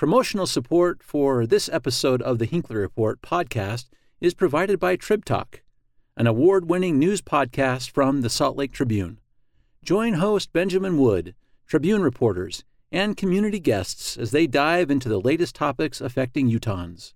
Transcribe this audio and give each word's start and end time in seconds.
Promotional 0.00 0.46
support 0.46 1.02
for 1.02 1.46
this 1.46 1.68
episode 1.68 2.22
of 2.22 2.38
the 2.38 2.46
Hinckley 2.46 2.76
Report 2.76 3.20
podcast 3.20 3.90
is 4.18 4.32
provided 4.32 4.80
by 4.80 4.96
Trib 4.96 5.26
Talk, 5.26 5.60
an 6.16 6.26
award 6.26 6.70
winning 6.70 6.98
news 6.98 7.20
podcast 7.20 7.90
from 7.90 8.22
the 8.22 8.30
Salt 8.30 8.56
Lake 8.56 8.72
Tribune. 8.72 9.20
Join 9.84 10.14
host 10.14 10.54
Benjamin 10.54 10.96
Wood, 10.96 11.34
Tribune 11.66 12.00
reporters, 12.00 12.64
and 12.90 13.14
community 13.14 13.60
guests 13.60 14.16
as 14.16 14.30
they 14.30 14.46
dive 14.46 14.90
into 14.90 15.10
the 15.10 15.20
latest 15.20 15.54
topics 15.54 16.00
affecting 16.00 16.50
Utahns. 16.50 17.12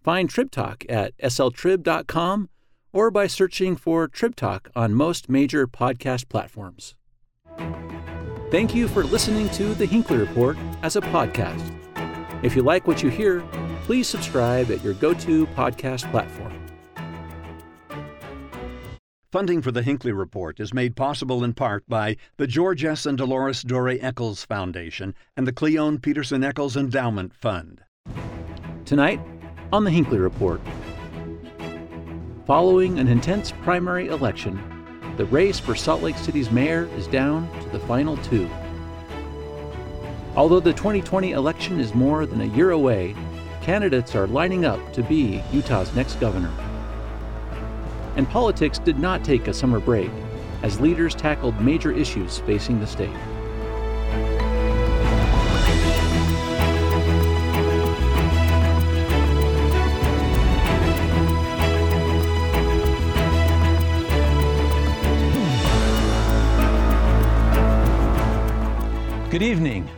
Find 0.00 0.30
Trib 0.30 0.52
Talk 0.52 0.84
at 0.88 1.18
sltrib.com 1.18 2.48
or 2.92 3.10
by 3.10 3.26
searching 3.26 3.74
for 3.74 4.06
Trib 4.06 4.36
Talk 4.36 4.70
on 4.76 4.94
most 4.94 5.28
major 5.28 5.66
podcast 5.66 6.28
platforms. 6.28 6.94
Thank 8.52 8.72
you 8.72 8.86
for 8.86 9.02
listening 9.02 9.48
to 9.50 9.74
the 9.74 9.86
Hinckley 9.86 10.18
Report 10.18 10.56
as 10.84 10.94
a 10.94 11.00
podcast. 11.00 11.79
If 12.42 12.56
you 12.56 12.62
like 12.62 12.86
what 12.86 13.02
you 13.02 13.10
hear, 13.10 13.40
please 13.84 14.08
subscribe 14.08 14.70
at 14.70 14.82
your 14.82 14.94
go 14.94 15.12
to 15.12 15.46
podcast 15.48 16.10
platform. 16.10 16.54
Funding 19.30 19.62
for 19.62 19.70
the 19.70 19.82
Hinckley 19.82 20.10
Report 20.10 20.58
is 20.58 20.74
made 20.74 20.96
possible 20.96 21.44
in 21.44 21.52
part 21.52 21.88
by 21.88 22.16
the 22.36 22.48
George 22.48 22.84
S. 22.84 23.06
and 23.06 23.16
Dolores 23.16 23.62
Doré 23.62 24.02
Eccles 24.02 24.44
Foundation 24.44 25.14
and 25.36 25.46
the 25.46 25.52
Cleone 25.52 26.00
Peterson 26.00 26.42
Eccles 26.42 26.76
Endowment 26.76 27.32
Fund. 27.34 27.82
Tonight 28.84 29.20
on 29.72 29.84
the 29.84 29.90
Hinckley 29.90 30.18
Report. 30.18 30.60
Following 32.46 32.98
an 32.98 33.06
intense 33.06 33.52
primary 33.62 34.08
election, 34.08 34.58
the 35.16 35.26
race 35.26 35.60
for 35.60 35.76
Salt 35.76 36.02
Lake 36.02 36.16
City's 36.16 36.50
mayor 36.50 36.88
is 36.96 37.06
down 37.06 37.48
to 37.60 37.68
the 37.68 37.80
final 37.80 38.16
two. 38.16 38.50
Although 40.36 40.60
the 40.60 40.72
2020 40.72 41.32
election 41.32 41.80
is 41.80 41.92
more 41.92 42.24
than 42.24 42.40
a 42.40 42.44
year 42.44 42.70
away, 42.70 43.16
candidates 43.62 44.14
are 44.14 44.28
lining 44.28 44.64
up 44.64 44.92
to 44.92 45.02
be 45.02 45.42
Utah's 45.50 45.92
next 45.96 46.20
governor. 46.20 46.52
And 48.14 48.28
politics 48.28 48.78
did 48.78 48.96
not 48.96 49.24
take 49.24 49.48
a 49.48 49.54
summer 49.54 49.80
break 49.80 50.10
as 50.62 50.80
leaders 50.80 51.16
tackled 51.16 51.60
major 51.60 51.90
issues 51.90 52.38
facing 52.38 52.78
the 52.78 52.86
state. 52.86 53.10
Good 69.30 69.42
evening 69.42 69.88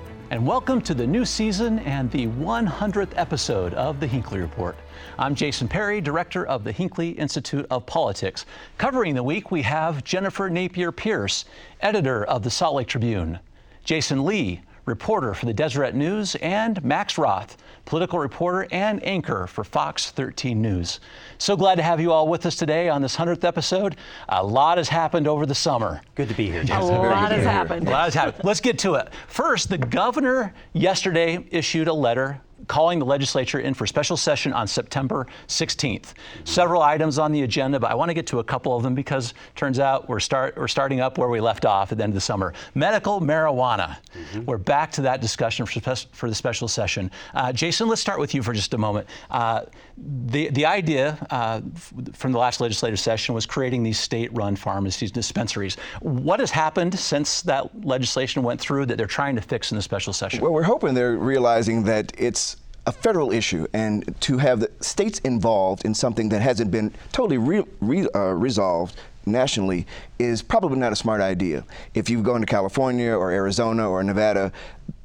and 0.42 0.48
welcome 0.48 0.80
to 0.80 0.92
the 0.92 1.06
new 1.06 1.24
season 1.24 1.78
and 1.80 2.10
the 2.10 2.26
100th 2.26 3.12
episode 3.14 3.72
of 3.74 4.00
the 4.00 4.06
Hinckley 4.08 4.40
Report. 4.40 4.74
I'm 5.16 5.36
Jason 5.36 5.68
Perry, 5.68 6.00
director 6.00 6.44
of 6.46 6.64
the 6.64 6.72
Hinckley 6.72 7.10
Institute 7.10 7.64
of 7.70 7.86
Politics. 7.86 8.44
Covering 8.76 9.14
the 9.14 9.22
week, 9.22 9.52
we 9.52 9.62
have 9.62 10.02
Jennifer 10.02 10.50
Napier 10.50 10.90
Pearce, 10.90 11.44
editor 11.80 12.24
of 12.24 12.42
the 12.42 12.50
Salt 12.50 12.74
Lake 12.74 12.88
Tribune, 12.88 13.38
Jasen 13.84 14.24
Lee, 14.24 14.62
reporter 14.84 15.34
for 15.34 15.46
the 15.46 15.52
Deseret 15.54 15.94
News, 15.94 16.34
and 16.36 16.82
Max 16.84 17.18
Roth, 17.18 17.56
political 17.84 18.18
reporter 18.18 18.66
and 18.72 19.04
anchor 19.06 19.46
for 19.46 19.64
Fox 19.64 20.10
13 20.10 20.60
News. 20.60 21.00
So 21.38 21.56
glad 21.56 21.76
to 21.76 21.82
have 21.82 22.00
you 22.00 22.12
all 22.12 22.28
with 22.28 22.46
us 22.46 22.56
today 22.56 22.88
on 22.88 23.02
this 23.02 23.16
100th 23.16 23.44
episode. 23.44 23.96
A 24.28 24.44
lot 24.44 24.78
has 24.78 24.88
happened 24.88 25.26
over 25.26 25.46
the 25.46 25.54
summer. 25.54 26.00
Good 26.14 26.28
to 26.28 26.34
be 26.34 26.50
here, 26.50 26.62
Jason. 26.62 26.82
A 26.82 27.02
lot 27.02 27.32
has 27.32 27.44
happened. 27.44 27.88
A 27.88 27.90
lot 27.90 28.04
has 28.04 28.14
happened. 28.14 28.44
Let's 28.44 28.60
get 28.60 28.78
to 28.80 28.94
it. 28.94 29.12
First, 29.28 29.68
the 29.68 29.78
governor 29.78 30.54
yesterday 30.72 31.44
issued 31.50 31.88
a 31.88 31.94
letter 31.94 32.40
calling 32.68 32.98
the 32.98 33.04
legislature 33.04 33.60
in 33.60 33.74
for 33.74 33.86
special 33.86 34.16
session 34.16 34.52
on 34.52 34.66
September 34.66 35.26
16th. 35.48 36.14
Several 36.44 36.82
items 36.82 37.18
on 37.18 37.32
the 37.32 37.42
agenda, 37.42 37.78
but 37.80 37.90
I 37.90 37.94
want 37.94 38.10
to 38.10 38.14
get 38.14 38.26
to 38.28 38.38
a 38.38 38.44
couple 38.44 38.76
of 38.76 38.82
them 38.82 38.94
because 38.94 39.34
turns 39.56 39.78
out 39.78 40.08
we're 40.08 40.20
start 40.20 40.56
we're 40.56 40.68
starting 40.68 41.00
up 41.00 41.18
where 41.18 41.28
we 41.28 41.40
left 41.40 41.64
off 41.64 41.92
at 41.92 41.98
the 41.98 42.04
end 42.04 42.12
of 42.12 42.14
the 42.14 42.20
summer. 42.20 42.54
Medical 42.74 43.20
marijuana. 43.20 43.98
Mm-hmm. 44.14 44.44
We're 44.44 44.58
back 44.58 44.92
to 44.92 45.02
that 45.02 45.20
discussion 45.20 45.66
for, 45.66 45.94
for 46.12 46.28
the 46.28 46.34
special 46.34 46.68
session. 46.68 47.10
Uh, 47.34 47.52
Jason, 47.52 47.88
let's 47.88 48.00
start 48.00 48.18
with 48.18 48.34
you 48.34 48.42
for 48.42 48.52
just 48.52 48.74
a 48.74 48.78
moment. 48.78 49.06
Uh, 49.30 49.62
the 50.04 50.48
the 50.50 50.66
idea 50.66 51.24
uh, 51.30 51.60
from 52.12 52.32
the 52.32 52.38
last 52.38 52.60
legislative 52.60 52.98
session 52.98 53.34
was 53.34 53.46
creating 53.46 53.82
these 53.82 54.00
state-run 54.00 54.56
pharmacies, 54.56 55.10
and 55.10 55.14
dispensaries. 55.14 55.76
What 56.00 56.40
has 56.40 56.50
happened 56.50 56.98
since 56.98 57.42
that 57.42 57.84
legislation 57.84 58.42
went 58.42 58.60
through 58.60 58.86
that 58.86 58.98
they're 58.98 59.06
trying 59.06 59.36
to 59.36 59.42
fix 59.42 59.70
in 59.70 59.76
the 59.76 59.82
special 59.82 60.12
session? 60.12 60.40
Well, 60.40 60.52
we're 60.52 60.62
hoping 60.64 60.94
they're 60.94 61.16
realizing 61.16 61.84
that 61.84 62.12
it's 62.18 62.56
a 62.86 62.92
federal 62.92 63.30
issue, 63.30 63.66
and 63.72 64.14
to 64.22 64.38
have 64.38 64.58
the 64.58 64.70
states 64.80 65.20
involved 65.20 65.84
in 65.84 65.94
something 65.94 66.28
that 66.30 66.42
hasn't 66.42 66.70
been 66.72 66.92
totally 67.12 67.38
re, 67.38 67.64
re, 67.80 68.08
uh, 68.14 68.32
resolved 68.32 68.96
nationally 69.24 69.86
is 70.18 70.42
probably 70.42 70.78
not 70.78 70.92
a 70.92 70.96
smart 70.96 71.20
idea. 71.20 71.64
If 71.94 72.10
you 72.10 72.22
go 72.22 72.34
into 72.34 72.46
California 72.46 73.12
or 73.12 73.30
Arizona 73.30 73.88
or 73.88 74.02
Nevada, 74.02 74.50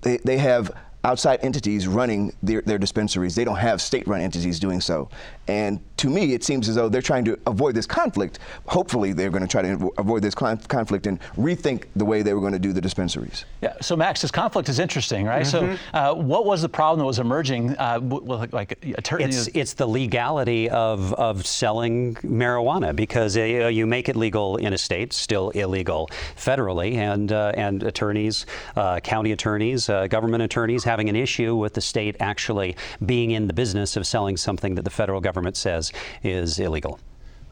they, 0.01 0.17
they 0.17 0.39
have 0.39 0.71
outside 1.07 1.39
entities 1.41 1.87
running 1.87 2.33
their, 2.43 2.61
their 2.61 2.77
dispensaries. 2.77 3.33
They 3.33 3.45
don't 3.45 3.55
have 3.55 3.81
state-run 3.81 4.19
entities 4.19 4.59
doing 4.59 4.81
so. 4.81 5.09
And 5.47 5.79
to 5.97 6.09
me, 6.09 6.33
it 6.33 6.43
seems 6.43 6.67
as 6.67 6.75
though 6.75 6.89
they're 6.89 7.01
trying 7.01 7.23
to 7.25 7.39
avoid 7.47 7.73
this 7.73 7.87
conflict. 7.87 8.39
Hopefully, 8.67 9.13
they're 9.13 9.29
going 9.29 9.41
to 9.41 9.47
try 9.47 9.61
to 9.61 9.91
avoid 9.97 10.21
this 10.21 10.35
conflict 10.35 11.07
and 11.07 11.19
rethink 11.37 11.85
the 11.95 12.03
way 12.03 12.21
they 12.21 12.33
were 12.33 12.41
going 12.41 12.53
to 12.53 12.59
do 12.59 12.73
the 12.73 12.81
dispensaries. 12.81 13.45
Yeah. 13.61 13.73
So, 13.81 13.95
Max, 13.95 14.21
this 14.21 14.31
conflict 14.31 14.67
is 14.67 14.79
interesting, 14.79 15.25
right? 15.25 15.45
Mm-hmm. 15.45 15.75
So, 15.75 15.79
uh, 15.93 16.13
what 16.13 16.45
was 16.45 16.61
the 16.61 16.69
problem 16.69 16.99
that 16.99 17.05
was 17.05 17.19
emerging? 17.19 17.77
Uh, 17.77 17.99
with, 18.01 18.53
like, 18.53 18.77
it's, 18.83 19.47
it's 19.53 19.73
the 19.73 19.87
legality 19.87 20.69
of, 20.69 21.13
of 21.13 21.47
selling 21.47 22.15
marijuana 22.15 22.93
because 22.93 23.37
uh, 23.37 23.41
you 23.41 23.87
make 23.87 24.09
it 24.09 24.17
legal 24.17 24.57
in 24.57 24.73
a 24.73 24.77
state, 24.77 25.13
still 25.13 25.51
illegal 25.51 26.09
federally, 26.35 26.95
and 26.95 27.31
uh, 27.31 27.51
and 27.55 27.83
attorneys, 27.83 28.45
uh, 28.75 28.99
county 28.99 29.31
attorneys, 29.31 29.89
uh, 29.89 30.07
government 30.07 30.43
attorneys 30.43 30.83
having 30.97 31.09
an 31.09 31.15
issue 31.15 31.55
with 31.55 31.75
the 31.75 31.81
state 31.81 32.15
actually 32.19 32.75
being 33.05 33.29
in 33.29 33.45
the 33.45 33.53
business 33.53 33.95
of 33.95 34.07
selling 34.07 34.35
something 34.35 34.73
that 34.73 34.81
the 34.81 34.89
federal 34.89 35.21
government 35.21 35.55
says 35.55 35.93
is 36.23 36.57
illegal. 36.57 36.99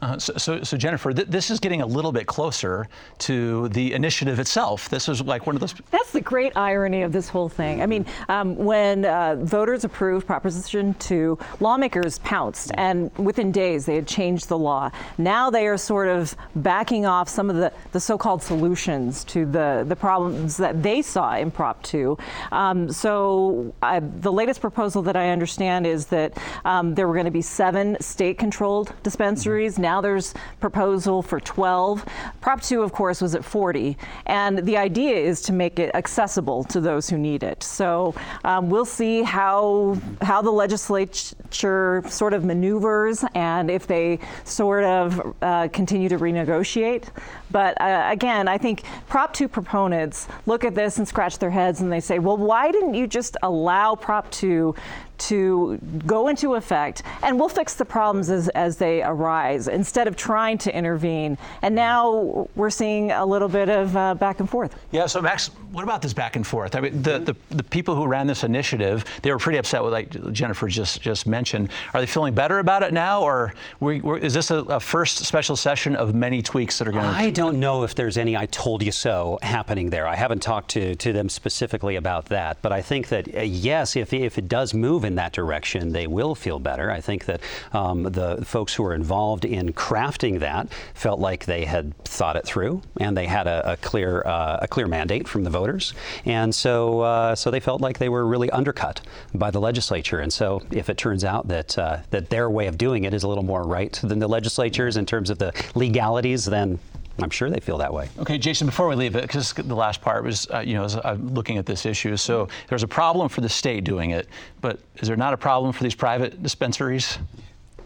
Uh, 0.02 0.18
so, 0.18 0.34
so, 0.36 0.62
so, 0.62 0.76
Jennifer, 0.76 1.10
th- 1.10 1.28
this 1.28 1.50
is 1.50 1.58
getting 1.58 1.80
a 1.80 1.86
little 1.86 2.12
bit 2.12 2.26
closer 2.26 2.86
to 3.16 3.68
the 3.70 3.94
initiative 3.94 4.38
itself. 4.38 4.90
This 4.90 5.08
is 5.08 5.22
like 5.22 5.46
one 5.46 5.56
of 5.56 5.60
those. 5.60 5.72
That's 5.90 6.12
the 6.12 6.20
great 6.20 6.54
irony 6.54 7.00
of 7.00 7.12
this 7.12 7.30
whole 7.30 7.48
thing. 7.48 7.80
I 7.80 7.86
mean, 7.86 8.04
um, 8.28 8.56
when 8.56 9.06
uh, 9.06 9.36
voters 9.36 9.84
approved 9.84 10.26
Proposition 10.26 10.92
2, 10.94 11.38
lawmakers 11.60 12.18
pounced, 12.18 12.72
and 12.74 13.10
within 13.16 13.50
days 13.50 13.86
they 13.86 13.94
had 13.94 14.06
changed 14.06 14.48
the 14.48 14.58
law. 14.58 14.90
Now 15.16 15.48
they 15.48 15.66
are 15.66 15.78
sort 15.78 16.08
of 16.08 16.36
backing 16.56 17.06
off 17.06 17.30
some 17.30 17.48
of 17.48 17.56
the, 17.56 17.72
the 17.92 18.00
so 18.00 18.18
called 18.18 18.42
solutions 18.42 19.24
to 19.24 19.46
the, 19.46 19.86
the 19.88 19.96
problems 19.96 20.58
that 20.58 20.82
they 20.82 21.00
saw 21.00 21.36
in 21.36 21.50
Prop 21.50 21.82
2. 21.84 22.18
Um, 22.52 22.92
so 22.92 23.74
uh, 23.80 24.02
the 24.20 24.32
latest 24.32 24.60
proposal 24.60 25.00
that 25.02 25.16
I 25.16 25.30
understand 25.30 25.86
is 25.86 26.04
that 26.06 26.36
um, 26.66 26.94
there 26.94 27.08
were 27.08 27.14
going 27.14 27.24
to 27.24 27.30
be 27.30 27.40
seven 27.40 27.96
state 28.00 28.36
controlled 28.36 28.92
dispensaries. 29.02 29.76
Mm-hmm 29.76 29.85
now 29.86 30.00
there's 30.00 30.34
proposal 30.58 31.22
for 31.22 31.38
12. 31.38 32.04
Prop 32.40 32.60
2, 32.60 32.82
of 32.82 32.90
course, 32.92 33.20
was 33.20 33.36
at 33.36 33.44
40. 33.44 33.96
And 34.26 34.58
the 34.58 34.76
idea 34.76 35.14
is 35.14 35.40
to 35.42 35.52
make 35.52 35.78
it 35.78 35.94
accessible 35.94 36.64
to 36.64 36.80
those 36.80 37.08
who 37.08 37.16
need 37.16 37.44
it. 37.44 37.62
So 37.62 38.12
um, 38.44 38.68
we'll 38.68 38.84
see 38.84 39.22
how, 39.22 39.96
how 40.22 40.42
the 40.42 40.50
legislature 40.50 42.02
sort 42.08 42.32
of 42.32 42.44
maneuvers 42.44 43.24
and 43.36 43.70
if 43.70 43.86
they 43.86 44.18
sort 44.42 44.82
of 44.82 45.36
uh, 45.40 45.68
continue 45.68 46.08
to 46.08 46.18
renegotiate. 46.18 47.04
But 47.50 47.80
uh, 47.80 48.06
again, 48.10 48.48
I 48.48 48.58
think 48.58 48.82
Prop 49.08 49.32
2 49.32 49.48
proponents 49.48 50.28
look 50.46 50.64
at 50.64 50.74
this 50.74 50.98
and 50.98 51.06
scratch 51.06 51.38
their 51.38 51.50
heads 51.50 51.80
and 51.80 51.92
they 51.92 52.00
say, 52.00 52.18
well, 52.18 52.36
why 52.36 52.70
didn't 52.70 52.94
you 52.94 53.06
just 53.06 53.36
allow 53.42 53.94
Prop 53.94 54.30
2 54.30 54.74
to 55.18 55.78
go 56.06 56.28
into 56.28 56.54
effect 56.54 57.02
and 57.22 57.38
we'll 57.38 57.48
fix 57.48 57.74
the 57.74 57.84
problems 57.84 58.30
as, 58.30 58.48
as 58.50 58.76
they 58.76 59.02
arise 59.02 59.68
instead 59.68 60.06
of 60.06 60.16
trying 60.16 60.58
to 60.58 60.76
intervene. 60.76 61.38
And 61.62 61.74
now 61.74 62.48
we're 62.54 62.70
seeing 62.70 63.12
a 63.12 63.24
little 63.24 63.48
bit 63.48 63.68
of 63.68 63.96
uh, 63.96 64.14
back 64.14 64.40
and 64.40 64.48
forth. 64.48 64.78
Yeah, 64.90 65.06
so 65.06 65.20
Max, 65.22 65.48
what 65.72 65.82
about 65.82 66.02
this 66.02 66.12
back 66.12 66.36
and 66.36 66.46
forth? 66.46 66.74
I 66.74 66.80
mean, 66.80 67.02
the, 67.02 67.18
the, 67.18 67.36
the, 67.54 67.62
people 67.62 67.94
who 67.94 68.06
ran 68.06 68.26
this 68.26 68.44
initiative, 68.44 69.04
they 69.22 69.30
were 69.30 69.38
pretty 69.38 69.58
upset 69.58 69.82
with, 69.82 69.92
like 69.92 70.32
Jennifer 70.32 70.68
just, 70.68 71.00
just 71.00 71.26
mentioned. 71.26 71.70
Are 71.94 72.00
they 72.00 72.06
feeling 72.06 72.34
better 72.34 72.58
about 72.58 72.82
it 72.82 72.92
now, 72.92 73.22
or 73.22 73.54
we, 73.80 74.00
is 74.20 74.32
this 74.34 74.50
a, 74.50 74.58
a, 74.58 74.80
first 74.80 75.18
special 75.18 75.56
session 75.56 75.96
of 75.96 76.14
many 76.14 76.40
tweaks 76.42 76.78
that 76.78 76.88
are 76.88 76.92
going 76.92 77.04
to? 77.04 77.10
I 77.36 77.38
don't 77.38 77.60
know 77.60 77.82
if 77.82 77.94
there's 77.94 78.16
any 78.16 78.34
I 78.34 78.46
told 78.46 78.82
you 78.82 78.90
so 78.90 79.38
happening 79.42 79.90
there. 79.90 80.08
I 80.08 80.16
haven't 80.16 80.40
talked 80.40 80.70
to, 80.70 80.94
to 80.94 81.12
them 81.12 81.28
specifically 81.28 81.96
about 81.96 82.24
that, 82.30 82.62
but 82.62 82.72
I 82.72 82.80
think 82.80 83.08
that, 83.08 83.28
uh, 83.36 83.42
yes, 83.42 83.94
if, 83.94 84.14
if 84.14 84.38
it 84.38 84.48
does 84.48 84.72
move 84.72 85.04
in 85.04 85.16
that 85.16 85.34
direction, 85.34 85.92
they 85.92 86.06
will 86.06 86.34
feel 86.34 86.58
better. 86.58 86.90
I 86.90 87.02
think 87.02 87.26
that 87.26 87.42
um, 87.74 88.04
the 88.04 88.42
folks 88.42 88.72
who 88.72 88.84
were 88.84 88.94
involved 88.94 89.44
in 89.44 89.74
crafting 89.74 90.38
that 90.40 90.68
felt 90.94 91.20
like 91.20 91.44
they 91.44 91.66
had 91.66 91.94
thought 92.04 92.36
it 92.36 92.46
through 92.46 92.80
and 93.00 93.14
they 93.14 93.26
had 93.26 93.46
a, 93.46 93.72
a 93.72 93.76
clear 93.76 94.22
uh, 94.24 94.60
a 94.62 94.66
clear 94.66 94.86
mandate 94.86 95.28
from 95.28 95.44
the 95.44 95.50
voters, 95.50 95.92
and 96.24 96.54
so 96.54 97.00
uh, 97.00 97.34
so 97.34 97.50
they 97.50 97.60
felt 97.60 97.82
like 97.82 97.98
they 97.98 98.08
were 98.08 98.26
really 98.26 98.48
undercut 98.50 99.02
by 99.34 99.50
the 99.50 99.60
legislature. 99.60 100.20
And 100.20 100.32
so 100.32 100.62
if 100.70 100.88
it 100.88 100.96
turns 100.96 101.22
out 101.22 101.48
that 101.48 101.76
uh, 101.76 101.98
that 102.12 102.30
their 102.30 102.48
way 102.48 102.66
of 102.66 102.78
doing 102.78 103.04
it 103.04 103.12
is 103.12 103.24
a 103.24 103.28
little 103.28 103.44
more 103.44 103.64
right 103.64 103.92
than 104.02 104.20
the 104.20 104.28
legislature's 104.28 104.96
in 104.96 105.04
terms 105.04 105.28
of 105.28 105.36
the 105.36 105.52
legalities, 105.74 106.46
then 106.46 106.78
I'm 107.18 107.30
sure 107.30 107.48
they 107.48 107.60
feel 107.60 107.78
that 107.78 107.92
way. 107.92 108.08
Okay, 108.18 108.36
Jason, 108.36 108.66
before 108.66 108.88
we 108.88 108.94
leave 108.94 109.16
it, 109.16 109.22
because 109.22 109.52
the 109.52 109.74
last 109.74 110.02
part 110.02 110.22
was, 110.22 110.46
uh, 110.52 110.60
you 110.60 110.74
know, 110.74 110.84
as 110.84 110.96
I'm 110.96 111.34
looking 111.34 111.56
at 111.56 111.64
this 111.64 111.86
issue, 111.86 112.16
so 112.16 112.48
there's 112.68 112.82
a 112.82 112.88
problem 112.88 113.28
for 113.28 113.40
the 113.40 113.48
state 113.48 113.84
doing 113.84 114.10
it, 114.10 114.28
but 114.60 114.80
is 114.96 115.08
there 115.08 115.16
not 115.16 115.32
a 115.32 115.36
problem 115.36 115.72
for 115.72 115.82
these 115.82 115.94
private 115.94 116.42
dispensaries? 116.42 117.18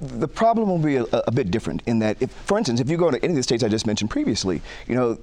The 0.00 0.26
problem 0.26 0.68
will 0.68 0.78
be 0.78 0.96
a, 0.96 1.04
a 1.12 1.30
bit 1.30 1.50
different 1.50 1.82
in 1.86 1.98
that, 2.00 2.16
if, 2.20 2.30
for 2.32 2.58
instance, 2.58 2.80
if 2.80 2.90
you 2.90 2.96
go 2.96 3.10
to 3.10 3.22
any 3.22 3.32
of 3.32 3.36
the 3.36 3.42
states 3.42 3.62
I 3.62 3.68
just 3.68 3.86
mentioned 3.86 4.10
previously, 4.10 4.60
you 4.88 4.94
know, 4.94 5.18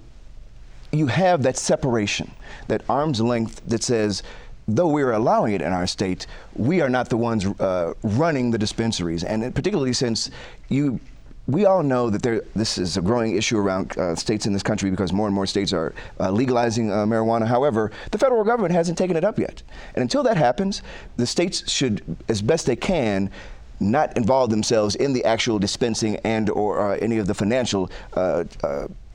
you 0.92 1.08
have 1.08 1.44
that 1.44 1.58
separation, 1.58 2.32
that 2.68 2.84
arm's 2.88 3.20
length 3.20 3.62
that 3.68 3.84
says, 3.84 4.24
though 4.70 4.88
we're 4.88 5.12
allowing 5.12 5.54
it 5.54 5.62
in 5.62 5.74
our 5.74 5.88
state, 5.88 6.28
we 6.56 6.80
are 6.82 6.90
not 6.90 7.10
the 7.10 7.18
ones 7.18 7.46
uh, 7.46 7.94
running 8.04 8.52
the 8.52 8.58
dispensaries. 8.58 9.24
And 9.24 9.54
particularly 9.54 9.94
since 9.94 10.30
you 10.70 11.00
we 11.48 11.66
all 11.66 11.82
know 11.82 12.10
that 12.10 12.22
there, 12.22 12.42
this 12.56 12.78
is 12.78 12.98
a 12.98 13.02
growing 13.02 13.36
issue 13.36 13.58
around 13.58 13.98
uh, 13.98 14.16
states 14.16 14.46
in 14.46 14.54
this 14.54 14.64
country 14.64 14.90
because 14.90 15.14
more 15.14 15.28
and 15.28 15.34
more 15.34 15.48
states 15.48 15.72
are 15.72 15.94
uh, 16.20 16.30
legalizing 16.30 16.92
uh, 16.92 17.06
marijuana. 17.06 17.48
However, 17.48 17.92
the 18.12 18.18
federal 18.18 18.44
government 18.44 18.74
hasn't 18.74 18.98
taken 18.98 19.16
it 19.16 19.24
up 19.24 19.40
yet. 19.40 19.64
And 19.96 20.02
until 20.02 20.24
that 20.24 20.36
happens, 20.36 20.82
the 21.16 21.26
states 21.26 21.70
should, 21.72 22.04
as 22.28 22.42
best 22.42 22.66
they 22.66 22.76
can, 22.76 23.32
not 23.80 24.16
involve 24.18 24.50
themselves 24.50 24.96
in 24.96 25.14
the 25.14 25.24
actual 25.24 25.58
dispensing 25.60 26.18
and 26.18 26.50
or 26.50 26.94
uh, 26.94 26.98
any 26.98 27.18
of 27.18 27.28
the 27.28 27.34
financial 27.34 27.90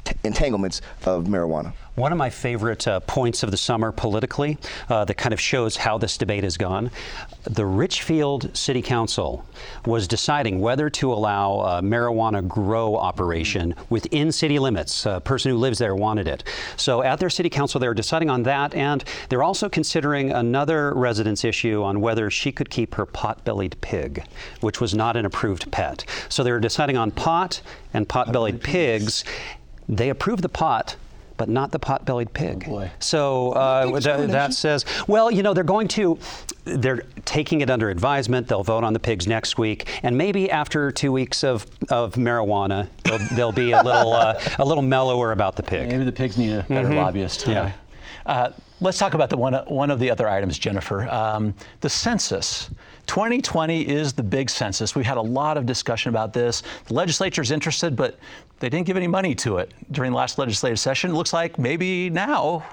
uh, 0.06 0.10
uh, 0.10 0.12
entanglements 0.24 0.80
of 1.04 1.24
marijuana. 1.24 1.72
One 1.94 2.12
of 2.12 2.18
my 2.18 2.30
favorite 2.30 2.88
uh, 2.88 3.00
points 3.00 3.42
of 3.42 3.50
the 3.50 3.56
summer 3.56 3.92
politically 3.92 4.58
uh, 4.88 5.04
that 5.04 5.14
kind 5.14 5.32
of 5.32 5.40
shows 5.40 5.76
how 5.76 5.98
this 5.98 6.16
debate 6.16 6.44
has 6.44 6.56
gone 6.56 6.90
the 7.44 7.66
Richfield 7.66 8.56
City 8.56 8.82
Council 8.82 9.44
was 9.84 10.06
deciding 10.06 10.60
whether 10.60 10.88
to 10.90 11.12
allow 11.12 11.60
a 11.60 11.82
marijuana 11.82 12.46
grow 12.46 12.96
operation 12.96 13.74
within 13.90 14.30
city 14.30 14.58
limits. 14.58 15.06
A 15.06 15.20
person 15.20 15.50
who 15.50 15.58
lives 15.58 15.78
there 15.78 15.94
wanted 15.94 16.28
it. 16.28 16.44
So 16.76 17.02
at 17.02 17.18
their 17.18 17.30
city 17.30 17.50
council, 17.50 17.80
they 17.80 17.88
were 17.88 17.94
deciding 17.94 18.30
on 18.30 18.44
that, 18.44 18.74
and 18.74 19.02
they're 19.28 19.42
also 19.42 19.68
considering 19.68 20.30
another 20.30 20.94
residence 20.94 21.44
issue 21.44 21.82
on 21.82 22.00
whether 22.00 22.30
she 22.30 22.52
could 22.52 22.70
keep 22.70 22.94
her 22.94 23.06
pot 23.06 23.44
bellied 23.44 23.76
pig, 23.80 24.24
which 24.60 24.80
was 24.80 24.94
not 24.94 25.16
an 25.16 25.26
approved 25.26 25.70
pet. 25.72 26.04
So 26.28 26.44
they 26.44 26.52
were 26.52 26.60
deciding 26.60 26.96
on 26.96 27.10
pot 27.10 27.60
and 27.92 28.08
pot 28.08 28.32
bellied 28.32 28.62
pigs. 28.62 29.24
They 29.96 30.08
approve 30.08 30.42
the 30.42 30.48
pot 30.48 30.96
but 31.42 31.48
not 31.48 31.72
the 31.72 31.78
pot-bellied 31.78 32.32
pig. 32.32 32.66
Oh 32.68 32.88
so 33.00 33.50
uh, 33.52 33.98
th- 33.98 34.30
that 34.30 34.54
says, 34.54 34.84
well, 35.08 35.28
you 35.28 35.42
know, 35.42 35.52
they're 35.52 35.64
going 35.64 35.88
to, 35.88 36.16
they're 36.64 37.02
taking 37.24 37.62
it 37.62 37.70
under 37.70 37.90
advisement. 37.90 38.46
They'll 38.46 38.62
vote 38.62 38.84
on 38.84 38.92
the 38.92 39.00
pigs 39.00 39.26
next 39.26 39.58
week, 39.58 39.88
and 40.04 40.16
maybe 40.16 40.50
after 40.52 40.92
two 40.92 41.10
weeks 41.10 41.42
of, 41.42 41.66
of 41.90 42.14
marijuana, 42.14 42.88
they'll, 43.02 43.18
they'll 43.34 43.52
be 43.52 43.72
a 43.72 43.82
little 43.82 44.12
uh, 44.12 44.40
a 44.60 44.64
little 44.64 44.84
mellower 44.84 45.32
about 45.32 45.56
the 45.56 45.64
pig. 45.64 45.88
Maybe 45.88 46.04
the 46.04 46.12
pigs 46.12 46.38
need 46.38 46.52
a 46.52 46.62
better 46.68 46.86
mm-hmm. 46.86 46.98
lobbyist. 46.98 47.48
Yeah. 47.48 47.72
Uh, 48.24 48.52
let's 48.80 48.98
talk 48.98 49.14
about 49.14 49.30
the 49.30 49.36
one 49.36 49.54
one 49.66 49.90
of 49.90 49.98
the 49.98 50.10
other 50.10 50.28
items, 50.28 50.58
Jennifer. 50.58 51.08
Um, 51.08 51.54
the 51.80 51.90
census. 51.90 52.70
2020 53.06 53.88
is 53.88 54.12
the 54.12 54.22
big 54.22 54.48
census. 54.48 54.94
We've 54.94 55.04
had 55.04 55.18
a 55.18 55.22
lot 55.22 55.56
of 55.56 55.66
discussion 55.66 56.08
about 56.08 56.32
this. 56.32 56.62
The 56.86 56.94
legislature 56.94 57.42
is 57.42 57.50
interested, 57.50 57.96
but 57.96 58.18
they 58.60 58.68
didn't 58.68 58.86
give 58.86 58.96
any 58.96 59.08
money 59.08 59.34
to 59.36 59.58
it 59.58 59.72
during 59.90 60.12
the 60.12 60.16
last 60.16 60.38
legislative 60.38 60.78
session. 60.78 61.10
It 61.10 61.14
looks 61.14 61.32
like 61.32 61.58
maybe 61.58 62.10
now 62.10 62.64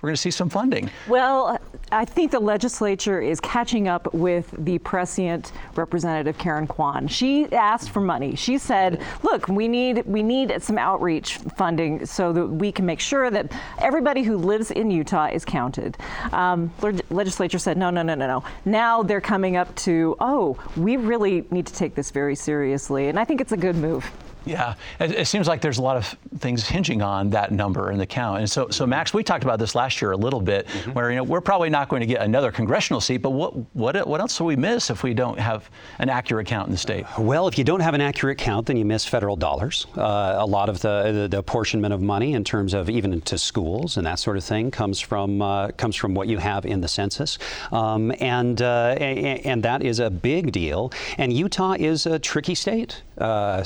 we're 0.00 0.08
going 0.08 0.14
to 0.16 0.20
see 0.20 0.30
some 0.30 0.50
funding. 0.50 0.90
Well, 1.08 1.58
I 1.90 2.04
think 2.04 2.30
the 2.30 2.40
legislature 2.40 3.20
is 3.20 3.40
catching 3.40 3.88
up 3.88 4.12
with 4.12 4.52
the 4.58 4.78
prescient 4.78 5.52
Representative 5.74 6.36
Karen 6.36 6.66
Kwan. 6.66 7.08
She 7.08 7.50
asked 7.52 7.90
for 7.90 8.00
money. 8.00 8.36
She 8.36 8.58
said, 8.58 9.02
"Look, 9.22 9.48
we 9.48 9.68
need 9.68 10.04
we 10.06 10.22
need 10.22 10.62
some 10.62 10.78
outreach 10.78 11.38
funding 11.56 12.04
so 12.04 12.32
that 12.32 12.46
we 12.46 12.72
can 12.72 12.84
make 12.84 13.00
sure 13.00 13.30
that 13.30 13.50
everybody 13.78 14.22
who 14.22 14.36
lives 14.36 14.70
in 14.70 14.90
Utah 14.90 15.28
is 15.32 15.44
counted." 15.44 15.96
Um, 16.32 16.72
legislature 17.10 17.58
said, 17.58 17.78
"No, 17.78 17.90
no, 17.90 18.02
no, 18.02 18.14
no, 18.14 18.26
no." 18.26 18.44
Now 18.64 19.02
they're 19.02 19.20
coming 19.20 19.56
up 19.56 19.74
to, 19.76 20.16
"Oh, 20.20 20.58
we 20.76 20.96
really 20.96 21.46
need 21.50 21.66
to 21.66 21.72
take 21.72 21.94
this 21.94 22.10
very 22.10 22.34
seriously," 22.34 23.08
and 23.08 23.18
I 23.18 23.24
think 23.24 23.40
it's 23.40 23.52
a 23.52 23.56
good 23.56 23.76
move. 23.76 24.10
Yeah, 24.46 24.74
it, 25.00 25.10
it, 25.10 25.26
seems 25.26 25.48
like 25.48 25.60
there's 25.60 25.78
a 25.78 25.82
lot 25.82 25.96
of 25.96 26.06
things 26.38 26.66
hinging 26.66 27.02
on 27.02 27.30
that 27.30 27.50
number 27.50 27.90
and 27.90 28.00
the 28.00 28.06
count. 28.06 28.38
And 28.38 28.50
so, 28.50 28.68
so 28.70 28.86
Max, 28.86 29.12
we 29.12 29.24
talked 29.24 29.42
about 29.42 29.58
this 29.58 29.74
last 29.74 30.00
year 30.00 30.12
a 30.12 30.16
little 30.16 30.40
bit, 30.40 30.68
mm-hmm. 30.68 30.92
where 30.92 31.10
you 31.10 31.16
know 31.16 31.24
we're 31.24 31.40
probably 31.40 31.68
not 31.68 31.88
going 31.88 32.00
to 32.00 32.06
get 32.06 32.22
another 32.22 32.52
congressional 32.52 33.00
seat, 33.00 33.18
but 33.18 33.30
what 33.30 33.54
what 33.74 34.06
what 34.06 34.20
else 34.20 34.38
do 34.38 34.44
we 34.44 34.54
miss 34.54 34.88
if 34.88 35.02
we 35.02 35.14
don't 35.14 35.38
have 35.38 35.68
an 35.98 36.08
accurate 36.08 36.46
count 36.46 36.68
in 36.68 36.72
the 36.72 36.78
state? 36.78 37.04
Well, 37.18 37.48
if 37.48 37.58
you 37.58 37.64
don't 37.64 37.80
have 37.80 37.94
an 37.94 38.00
accurate 38.00 38.38
count, 38.38 38.66
then 38.66 38.76
you 38.76 38.84
miss 38.84 39.04
federal 39.04 39.34
dollars. 39.34 39.86
Uh, 39.96 40.36
a 40.38 40.46
lot 40.46 40.68
of 40.68 40.80
the, 40.80 41.12
the, 41.12 41.28
the 41.28 41.38
apportionment 41.38 41.92
of 41.92 42.00
money 42.00 42.34
in 42.34 42.44
terms 42.44 42.72
of 42.72 42.88
even 42.88 43.20
to 43.22 43.38
schools 43.38 43.96
and 43.96 44.06
that 44.06 44.18
sort 44.18 44.36
of 44.36 44.44
thing 44.44 44.70
comes 44.70 45.00
from 45.00 45.42
uh, 45.42 45.68
comes 45.72 45.96
from 45.96 46.14
what 46.14 46.28
you 46.28 46.38
have 46.38 46.64
in 46.64 46.80
the 46.80 46.88
census, 46.88 47.38
um, 47.72 48.12
and 48.20 48.62
uh, 48.62 48.96
and, 49.00 49.44
and 49.44 49.62
that 49.64 49.82
is 49.82 49.98
a 49.98 50.08
big 50.08 50.52
deal. 50.52 50.92
And 51.18 51.32
Utah 51.32 51.72
is 51.72 52.06
a 52.06 52.18
tricky 52.18 52.54
state 52.54 53.02
uh, 53.18 53.62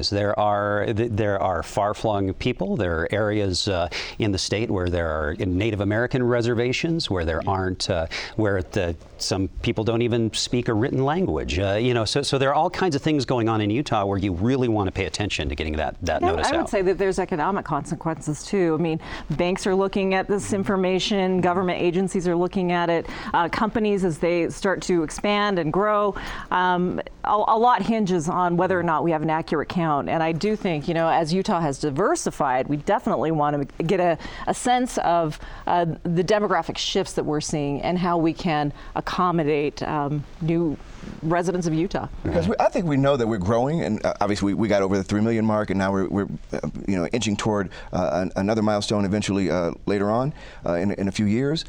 There 0.00 0.38
are 0.38 0.86
there 0.92 1.40
are 1.40 1.62
far-flung 1.62 2.34
people. 2.34 2.76
There 2.76 3.00
are 3.00 3.08
areas 3.10 3.68
uh, 3.68 3.88
in 4.18 4.32
the 4.32 4.38
state 4.38 4.70
where 4.70 4.88
there 4.88 5.08
are 5.08 5.34
Native 5.34 5.80
American 5.80 6.22
reservations, 6.22 7.10
where 7.10 7.24
there 7.24 7.42
aren't, 7.46 7.88
uh, 7.90 8.06
where 8.36 8.62
the, 8.62 8.96
some 9.18 9.48
people 9.62 9.84
don't 9.84 10.02
even 10.02 10.32
speak 10.32 10.68
a 10.68 10.74
written 10.74 11.04
language. 11.04 11.58
Uh, 11.58 11.74
you 11.74 11.94
know, 11.94 12.04
so 12.04 12.22
so 12.22 12.38
there 12.38 12.50
are 12.50 12.54
all 12.54 12.70
kinds 12.70 12.96
of 12.96 13.02
things 13.02 13.24
going 13.24 13.48
on 13.48 13.60
in 13.60 13.70
Utah 13.70 14.04
where 14.04 14.18
you 14.18 14.32
really 14.32 14.68
want 14.68 14.88
to 14.88 14.92
pay 14.92 15.06
attention 15.06 15.48
to 15.48 15.54
getting 15.54 15.76
that 15.76 15.96
that 16.02 16.22
yeah, 16.22 16.28
notice 16.28 16.46
out. 16.48 16.54
I 16.54 16.56
would 16.58 16.68
say 16.68 16.82
that 16.82 16.98
there's 16.98 17.18
economic 17.18 17.64
consequences 17.64 18.44
too. 18.44 18.76
I 18.78 18.82
mean, 18.82 19.00
banks 19.30 19.66
are 19.66 19.74
looking 19.74 20.14
at 20.14 20.28
this 20.28 20.52
information. 20.52 21.40
Government 21.40 21.80
agencies 21.80 22.26
are 22.26 22.36
looking 22.36 22.72
at 22.72 22.90
it. 22.90 23.06
Uh, 23.32 23.48
companies, 23.48 24.04
as 24.04 24.18
they 24.18 24.48
start 24.50 24.82
to 24.82 25.02
expand 25.02 25.58
and 25.58 25.72
grow, 25.72 26.14
um, 26.50 27.00
a, 27.24 27.30
a 27.30 27.58
lot 27.58 27.82
hinges 27.82 28.28
on 28.28 28.56
whether 28.56 28.78
or 28.78 28.82
not 28.82 29.04
we 29.04 29.10
have 29.10 29.22
an 29.22 29.30
accurate 29.30 29.68
And 29.82 30.22
I 30.22 30.32
do 30.32 30.56
think, 30.56 30.88
you 30.88 30.94
know, 30.94 31.08
as 31.08 31.32
Utah 31.32 31.60
has 31.60 31.78
diversified, 31.78 32.68
we 32.68 32.76
definitely 32.78 33.30
want 33.30 33.68
to 33.78 33.84
get 33.84 34.00
a, 34.00 34.18
a 34.46 34.54
sense 34.54 34.98
of 34.98 35.38
uh, 35.66 35.86
the 36.04 36.24
demographic 36.24 36.78
shifts 36.78 37.14
that 37.14 37.24
we're 37.24 37.40
seeing 37.40 37.82
and 37.82 37.98
how 37.98 38.16
we 38.16 38.32
can 38.32 38.72
accommodate 38.94 39.82
um, 39.82 40.24
new 40.40 40.76
residents 41.22 41.66
of 41.66 41.74
Utah. 41.74 42.08
Because 42.22 42.48
we, 42.48 42.54
I 42.60 42.68
think 42.68 42.86
we 42.86 42.96
know 42.96 43.16
that 43.16 43.26
we're 43.26 43.38
growing, 43.38 43.82
and 43.82 44.04
uh, 44.04 44.14
obviously 44.20 44.46
we, 44.46 44.54
we, 44.54 44.68
got 44.68 44.82
over 44.82 44.96
the 44.96 45.04
three 45.04 45.20
million 45.20 45.44
mark, 45.44 45.70
and 45.70 45.78
now 45.78 45.92
we're, 45.92 46.08
we're 46.08 46.28
uh, 46.52 46.60
you 46.86 46.96
know 46.96 47.06
inching 47.08 47.36
toward 47.36 47.70
uh, 47.92 48.28
another 48.36 48.62
milestone 48.62 49.04
eventually 49.04 49.50
uh, 49.50 49.72
later 49.86 50.10
on 50.10 50.32
uh, 50.64 50.74
in, 50.74 50.92
in, 50.92 51.08
a 51.08 51.12
few 51.12 51.26
years. 51.26 51.64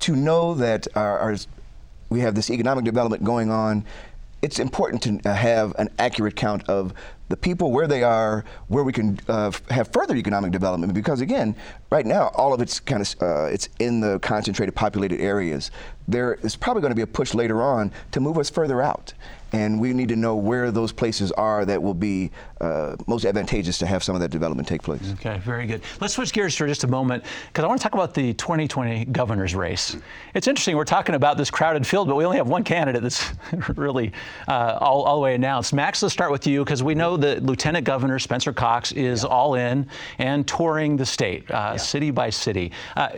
To 0.00 0.16
know 0.16 0.54
that 0.54 0.86
our, 0.94 1.18
our, 1.18 1.36
we 2.08 2.20
have 2.20 2.34
this 2.34 2.50
economic 2.50 2.84
development 2.84 3.24
going 3.24 3.50
on 3.50 3.84
it's 4.42 4.58
important 4.58 5.22
to 5.22 5.34
have 5.34 5.74
an 5.78 5.88
accurate 5.98 6.36
count 6.36 6.68
of 6.68 6.92
the 7.28 7.36
people 7.36 7.72
where 7.72 7.86
they 7.86 8.02
are, 8.02 8.44
where 8.68 8.84
we 8.84 8.92
can 8.92 9.18
uh, 9.28 9.50
have 9.70 9.92
further 9.92 10.16
economic 10.16 10.50
development. 10.50 10.94
Because 10.94 11.20
again, 11.20 11.54
right 11.90 12.06
now, 12.06 12.28
all 12.34 12.54
of 12.54 12.60
it's 12.60 12.80
kind 12.80 13.02
of 13.02 13.22
uh, 13.22 13.44
it's 13.46 13.68
in 13.78 14.00
the 14.00 14.18
concentrated, 14.20 14.74
populated 14.74 15.20
areas. 15.20 15.70
There 16.06 16.34
is 16.42 16.56
probably 16.56 16.80
going 16.80 16.92
to 16.92 16.96
be 16.96 17.02
a 17.02 17.06
push 17.06 17.34
later 17.34 17.62
on 17.62 17.92
to 18.12 18.20
move 18.20 18.38
us 18.38 18.48
further 18.48 18.80
out 18.80 19.12
and 19.52 19.80
we 19.80 19.92
need 19.92 20.08
to 20.08 20.16
know 20.16 20.36
where 20.36 20.70
those 20.70 20.92
places 20.92 21.32
are 21.32 21.64
that 21.64 21.82
will 21.82 21.94
be 21.94 22.30
uh, 22.60 22.96
most 23.06 23.24
advantageous 23.24 23.78
to 23.78 23.86
have 23.86 24.02
some 24.02 24.14
of 24.14 24.20
that 24.20 24.30
development 24.30 24.68
take 24.68 24.82
place. 24.82 25.12
Okay, 25.14 25.38
very 25.38 25.66
good. 25.66 25.82
Let's 26.00 26.14
switch 26.14 26.32
gears 26.32 26.56
for 26.56 26.66
just 26.66 26.84
a 26.84 26.88
moment 26.88 27.24
because 27.48 27.64
I 27.64 27.68
want 27.68 27.80
to 27.80 27.82
talk 27.82 27.94
about 27.94 28.14
the 28.14 28.34
2020 28.34 29.06
governor's 29.06 29.54
race. 29.54 29.96
It's 30.34 30.48
interesting, 30.48 30.76
we're 30.76 30.84
talking 30.84 31.14
about 31.14 31.36
this 31.36 31.50
crowded 31.50 31.86
field, 31.86 32.08
but 32.08 32.16
we 32.16 32.24
only 32.24 32.36
have 32.36 32.48
one 32.48 32.64
candidate 32.64 33.02
that's 33.02 33.30
really 33.76 34.12
uh, 34.48 34.78
all, 34.80 35.02
all, 35.02 35.16
the 35.16 35.22
way 35.22 35.34
announced. 35.34 35.72
Max, 35.72 36.02
let's 36.02 36.12
start 36.12 36.30
with 36.30 36.46
you 36.46 36.64
because 36.64 36.82
we 36.82 36.94
know 36.94 37.16
that 37.16 37.42
Lieutenant 37.44 37.84
Governor 37.84 38.18
Spencer 38.18 38.52
Cox 38.52 38.92
is 38.92 39.22
yeah. 39.22 39.28
all 39.28 39.54
in 39.54 39.86
and 40.18 40.46
touring 40.46 40.96
the 40.96 41.06
state, 41.06 41.48
uh, 41.50 41.70
yeah. 41.72 41.76
city 41.76 42.10
by 42.10 42.30
city. 42.30 42.72
Uh, 42.96 43.08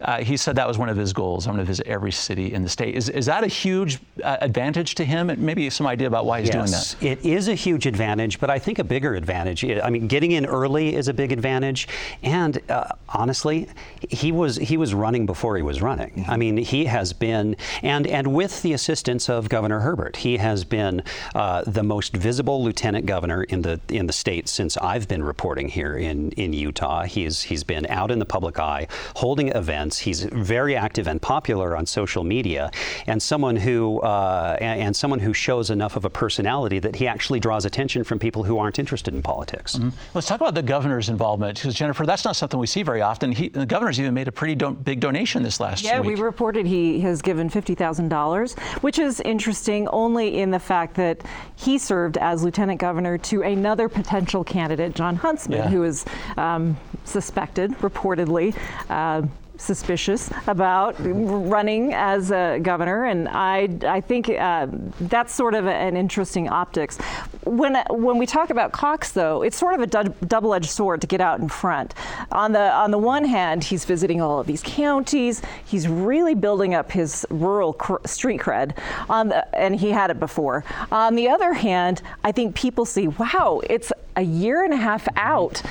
uh, 0.00 0.22
he 0.22 0.36
said 0.36 0.56
that 0.56 0.68
was 0.68 0.78
one 0.78 0.88
of 0.88 0.96
his 0.96 1.12
goals. 1.12 1.46
I'm 1.46 1.54
going 1.54 1.64
to 1.64 1.68
visit 1.68 1.86
every 1.86 2.12
city 2.12 2.52
in 2.52 2.62
the 2.62 2.68
state. 2.68 2.94
Is, 2.94 3.08
is 3.08 3.26
that 3.26 3.44
a 3.44 3.48
huge 3.48 3.98
uh, 4.22 4.36
advantage 4.40 4.94
to 4.96 5.04
him? 5.04 5.30
And 5.30 5.42
Maybe 5.42 5.68
some 5.70 5.86
idea 5.86 6.06
about 6.06 6.26
why 6.26 6.40
he's 6.40 6.48
yes, 6.52 6.94
doing 6.94 7.10
that. 7.14 7.20
It 7.20 7.28
is 7.28 7.48
a 7.48 7.54
huge 7.54 7.86
advantage, 7.86 8.38
but 8.40 8.50
I 8.50 8.58
think 8.58 8.78
a 8.84 8.86
bigger 8.86 9.14
advantage. 9.14 9.64
I 9.64 9.90
mean, 9.90 10.06
getting 10.06 10.32
in 10.32 10.46
early 10.46 10.94
is 10.94 11.08
a 11.08 11.14
big 11.14 11.32
advantage, 11.32 11.88
and 12.22 12.60
uh, 12.70 12.88
honestly, 13.08 13.68
he 14.08 14.30
was 14.30 14.56
he 14.56 14.76
was 14.76 14.92
running 14.94 15.26
before 15.26 15.56
he 15.56 15.62
was 15.62 15.80
running. 15.80 16.10
Mm-hmm. 16.10 16.30
I 16.30 16.36
mean, 16.36 16.56
he 16.58 16.84
has 16.84 17.12
been 17.12 17.56
and 17.82 18.06
and 18.06 18.26
with 18.28 18.62
the 18.62 18.74
assistance 18.74 19.28
of 19.28 19.48
Governor 19.48 19.80
Herbert, 19.80 20.16
he 20.16 20.36
has 20.36 20.64
been 20.64 21.02
uh, 21.34 21.62
the 21.66 21.82
most 21.82 22.16
visible 22.16 22.62
lieutenant 22.62 23.06
governor 23.06 23.44
in 23.44 23.62
the 23.62 23.80
in 23.88 24.06
the 24.06 24.12
state 24.12 24.48
since 24.48 24.76
I've 24.76 25.08
been 25.08 25.24
reporting 25.24 25.68
here 25.68 25.96
in 25.96 26.30
in 26.32 26.52
Utah. 26.52 27.04
He's 27.04 27.42
he's 27.42 27.64
been 27.64 27.86
out 27.86 28.10
in 28.10 28.18
the 28.18 28.26
public 28.26 28.58
eye, 28.58 28.86
holding 29.16 29.48
events. 29.48 29.98
He's 29.98 30.24
very 30.24 30.76
active 30.76 31.08
and 31.08 31.20
popular 31.20 31.76
on 31.76 31.86
social 31.86 32.22
media, 32.22 32.70
and 33.06 33.22
someone 33.22 33.56
who 33.56 34.00
uh, 34.00 34.56
and, 34.60 34.80
and, 34.80 34.94
someone 34.94 35.18
who 35.18 35.34
shows 35.34 35.70
enough 35.70 35.96
of 35.96 36.04
a 36.04 36.10
personality 36.10 36.78
that 36.78 36.96
he 36.96 37.06
actually 37.06 37.40
draws 37.40 37.64
attention 37.64 38.04
from 38.04 38.18
people 38.18 38.44
who 38.44 38.58
aren't 38.58 38.73
interested 38.78 39.14
in 39.14 39.22
politics. 39.22 39.76
Mm-hmm. 39.76 39.90
Let's 40.14 40.26
talk 40.26 40.40
about 40.40 40.54
the 40.54 40.62
governor's 40.62 41.08
involvement, 41.08 41.58
because 41.58 41.74
Jennifer, 41.74 42.06
that's 42.06 42.24
not 42.24 42.36
something 42.36 42.58
we 42.58 42.66
see 42.66 42.82
very 42.82 43.02
often. 43.02 43.32
He, 43.32 43.48
the 43.48 43.66
governor's 43.66 43.98
even 44.00 44.14
made 44.14 44.28
a 44.28 44.32
pretty 44.32 44.54
do- 44.54 44.72
big 44.72 45.00
donation 45.00 45.42
this 45.42 45.60
last 45.60 45.84
yeah, 45.84 46.00
week. 46.00 46.10
Yeah, 46.10 46.16
we 46.16 46.22
reported 46.22 46.66
he 46.66 47.00
has 47.00 47.22
given 47.22 47.48
fifty 47.48 47.74
thousand 47.74 48.08
dollars, 48.08 48.54
which 48.80 48.98
is 48.98 49.20
interesting 49.20 49.88
only 49.88 50.38
in 50.38 50.50
the 50.50 50.58
fact 50.58 50.94
that 50.94 51.20
he 51.56 51.78
served 51.78 52.16
as 52.18 52.42
lieutenant 52.42 52.80
governor 52.80 53.18
to 53.18 53.42
another 53.42 53.88
potential 53.88 54.44
candidate, 54.44 54.94
Jon 54.94 55.16
Huntsman, 55.16 55.58
yeah. 55.58 55.68
who 55.68 55.84
is 55.84 56.04
um, 56.36 56.76
suspected, 57.04 57.70
reportedly. 57.78 58.56
Uh, 58.88 59.22
suspicious 59.56 60.32
about 60.48 60.96
running 60.98 61.94
as 61.94 62.32
a 62.32 62.58
governor, 62.60 63.04
and 63.04 63.28
I, 63.28 63.68
I 63.86 64.00
think 64.00 64.28
uh, 64.28 64.66
that's 65.02 65.32
sort 65.32 65.54
of 65.54 65.68
an 65.68 65.96
interesting 65.96 66.48
optics. 66.48 66.98
When 67.44 67.76
when 67.90 68.18
we 68.18 68.26
talk 68.26 68.50
about 68.50 68.72
Cox, 68.72 69.12
though, 69.12 69.42
it's 69.42 69.56
sort 69.56 69.74
of 69.74 69.80
a 69.80 69.86
du- 69.86 70.14
double-edged 70.26 70.70
sword 70.70 71.00
to 71.02 71.06
get 71.06 71.20
out 71.20 71.40
in 71.40 71.48
front. 71.48 71.94
On 72.32 72.52
the 72.52 72.72
on 72.72 72.90
the 72.90 72.98
one 72.98 73.24
hand, 73.24 73.64
he's 73.64 73.84
visiting 73.84 74.20
all 74.20 74.40
of 74.40 74.46
these 74.46 74.62
counties. 74.64 75.42
He's 75.64 75.86
really 75.86 76.34
building 76.34 76.74
up 76.74 76.90
his 76.90 77.26
rural 77.30 77.72
cr- 77.72 78.04
street 78.06 78.40
cred, 78.40 78.76
on 79.08 79.28
the, 79.28 79.54
and 79.54 79.76
he 79.76 79.90
had 79.90 80.10
it 80.10 80.18
before. 80.18 80.64
On 80.90 81.14
the 81.14 81.28
other 81.28 81.52
hand, 81.52 82.02
I 82.22 82.32
think 82.32 82.54
people 82.54 82.84
see, 82.84 83.08
wow, 83.08 83.60
it's 83.68 83.92
a 84.16 84.22
year 84.22 84.64
and 84.64 84.72
a 84.72 84.76
half 84.76 85.06
out 85.16 85.62